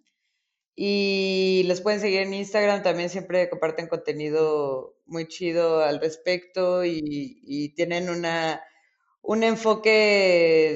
Y 0.76 1.63
les 1.67 1.82
pueden 1.82 2.00
seguir 2.00 2.21
en 2.21 2.34
Instagram, 2.34 2.84
también 2.84 3.10
siempre 3.10 3.50
comparten 3.50 3.88
contenido 3.88 4.95
muy 5.06 5.28
chido 5.28 5.82
al 5.84 6.00
respecto 6.00 6.86
y, 6.86 7.74
tienen 7.76 8.10
una, 8.10 8.63
un 9.21 9.43
enfoque 9.43 9.89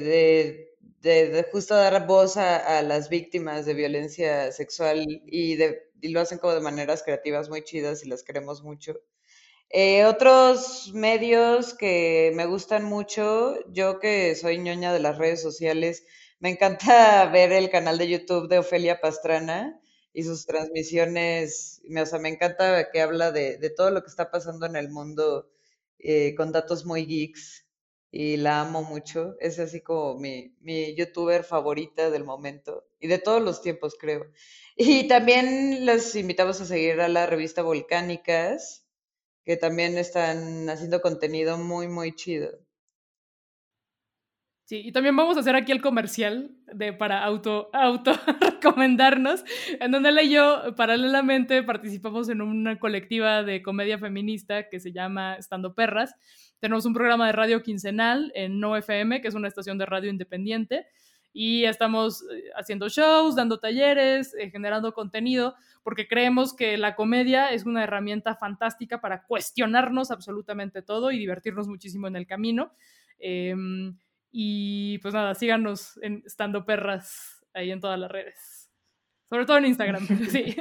de 0.03 0.65
de, 1.05 1.45
justo 1.51 1.75
dar 1.75 2.07
voz 2.07 2.37
a, 2.37 2.81
las 2.81 3.09
víctimas 3.09 3.65
de 3.65 3.75
violencia 3.75 4.51
sexual 4.51 5.05
y, 5.07 5.55
de, 5.55 5.91
lo 6.01 6.19
hacen 6.19 6.39
como 6.39 6.53
de 6.53 6.61
maneras 6.61 7.03
creativas 7.03 7.49
muy 7.49 7.63
chidas 7.63 8.03
y 8.03 8.09
las 8.09 8.23
queremos 8.23 8.63
mucho. 8.63 8.99
Eh, 9.77 10.05
otros 10.05 10.93
medios 10.93 11.73
que 11.73 12.31
me 12.33 12.45
gustan 12.45 12.85
mucho, 12.85 13.57
yo 13.73 13.99
que 13.99 14.33
soy 14.35 14.57
ñoña 14.57 14.93
de 14.93 15.01
las 15.01 15.17
redes 15.17 15.41
sociales, 15.41 16.05
me 16.39 16.49
encanta 16.51 17.25
ver 17.33 17.51
el 17.51 17.69
canal 17.69 17.97
de 17.97 18.07
YouTube 18.07 18.47
de 18.47 18.59
Ofelia 18.59 19.01
Pastrana 19.01 19.77
y 20.13 20.23
sus 20.23 20.45
transmisiones, 20.45 21.81
o 22.01 22.05
sea, 22.05 22.19
me 22.19 22.29
encanta 22.29 22.89
que 22.89 23.01
habla 23.01 23.33
de, 23.33 23.69
todo 23.75 23.91
lo 23.91 24.01
que 24.01 24.07
está 24.09 24.31
pasando 24.31 24.65
en 24.65 24.77
el 24.77 24.89
mundo 24.89 25.51
eh, 25.99 26.35
con 26.35 26.53
datos 26.53 26.85
muy 26.85 27.05
geeks 27.05 27.67
y 28.11 28.37
la 28.37 28.61
amo 28.61 28.81
mucho. 28.81 29.35
Es 29.41 29.59
así 29.59 29.81
como 29.81 30.17
mi, 30.17 30.55
mi 30.61 30.95
youtuber 30.95 31.43
favorita 31.43 32.09
del 32.09 32.23
momento 32.23 32.87
y 32.97 33.09
de 33.09 33.19
todos 33.19 33.41
los 33.41 33.61
tiempos, 33.61 33.97
creo. 33.99 34.31
Y 34.77 35.09
también 35.09 35.85
los 35.85 36.15
invitamos 36.15 36.61
a 36.61 36.65
seguir 36.65 37.01
a 37.01 37.09
la 37.09 37.25
revista 37.25 37.61
Volcánicas, 37.61 38.84
que 39.45 39.57
también 39.57 39.97
están 39.97 40.69
haciendo 40.69 41.01
contenido 41.01 41.57
muy, 41.57 41.87
muy 41.87 42.13
chido. 42.15 42.49
Sí, 44.67 44.81
y 44.83 44.91
también 44.91 45.15
vamos 45.15 45.37
a 45.37 45.41
hacer 45.41 45.55
aquí 45.55 45.71
el 45.71 45.81
comercial 45.81 46.49
de 46.73 46.91
para 46.91 47.23
auto, 47.23 47.69
auto 47.71 48.13
recomendarnos, 48.41 49.43
en 49.79 49.91
donde 49.91 50.09
él 50.09 50.19
y 50.23 50.31
yo 50.31 50.75
paralelamente 50.75 51.61
participamos 51.61 52.29
en 52.29 52.41
una 52.41 52.79
colectiva 52.79 53.43
de 53.43 53.61
comedia 53.61 53.99
feminista 53.99 54.67
que 54.67 54.79
se 54.79 54.91
llama 54.91 55.35
Estando 55.35 55.75
Perras. 55.75 56.15
Tenemos 56.59 56.87
un 56.87 56.95
programa 56.95 57.27
de 57.27 57.33
radio 57.33 57.61
quincenal 57.61 58.31
en 58.33 58.59
No 58.59 58.75
FM, 58.75 59.21
que 59.21 59.27
es 59.27 59.35
una 59.35 59.47
estación 59.47 59.77
de 59.77 59.85
radio 59.85 60.09
independiente, 60.09 60.87
y 61.37 61.65
estamos 61.65 62.23
eh, 62.31 62.45
haciendo 62.55 62.87
shows, 62.87 63.35
dando 63.35 63.59
talleres, 63.59 64.33
eh, 64.39 64.49
generando 64.49 64.93
contenido, 64.93 65.53
porque 65.83 66.07
creemos 66.07 66.55
que 66.55 66.77
la 66.77 66.95
comedia 66.95 67.51
es 67.51 67.65
una 67.65 67.83
herramienta 67.83 68.35
fantástica 68.35 69.01
para 69.01 69.23
cuestionarnos 69.25 70.11
absolutamente 70.11 70.81
todo 70.81 71.11
y 71.11 71.19
divertirnos 71.19 71.67
muchísimo 71.67 72.07
en 72.07 72.15
el 72.15 72.25
camino. 72.25 72.71
Em, 73.19 73.97
y 74.31 74.97
pues 74.99 75.13
nada, 75.13 75.35
síganos 75.35 75.99
en 76.01 76.23
Estando 76.25 76.65
Perras 76.65 77.45
ahí 77.53 77.69
en 77.69 77.81
todas 77.81 77.99
las 77.99 78.09
redes. 78.09 78.71
Sobre 79.27 79.45
todo 79.45 79.57
en 79.57 79.65
Instagram, 79.65 80.07
sí. 80.31 80.55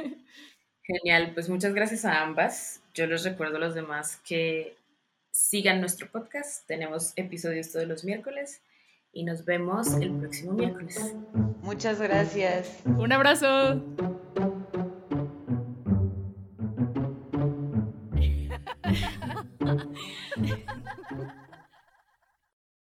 Genial, 0.83 1.31
pues 1.33 1.47
muchas 1.47 1.73
gracias 1.73 2.03
a 2.03 2.21
ambas. 2.21 2.83
Yo 2.93 3.07
les 3.07 3.23
recuerdo 3.23 3.55
a 3.55 3.59
los 3.61 3.75
demás 3.75 4.21
que 4.27 4.75
sigan 5.31 5.79
nuestro 5.79 6.11
podcast. 6.11 6.67
Tenemos 6.67 7.13
episodios 7.15 7.71
todos 7.71 7.87
los 7.87 8.03
miércoles 8.03 8.61
y 9.15 9.23
nos 9.23 9.45
vemos 9.45 9.93
el 9.95 10.11
próximo 10.11 10.51
miércoles. 10.53 11.15
Muchas 11.63 11.99
gracias. 12.01 12.81
Un 12.85 13.13
abrazo. 13.13 13.81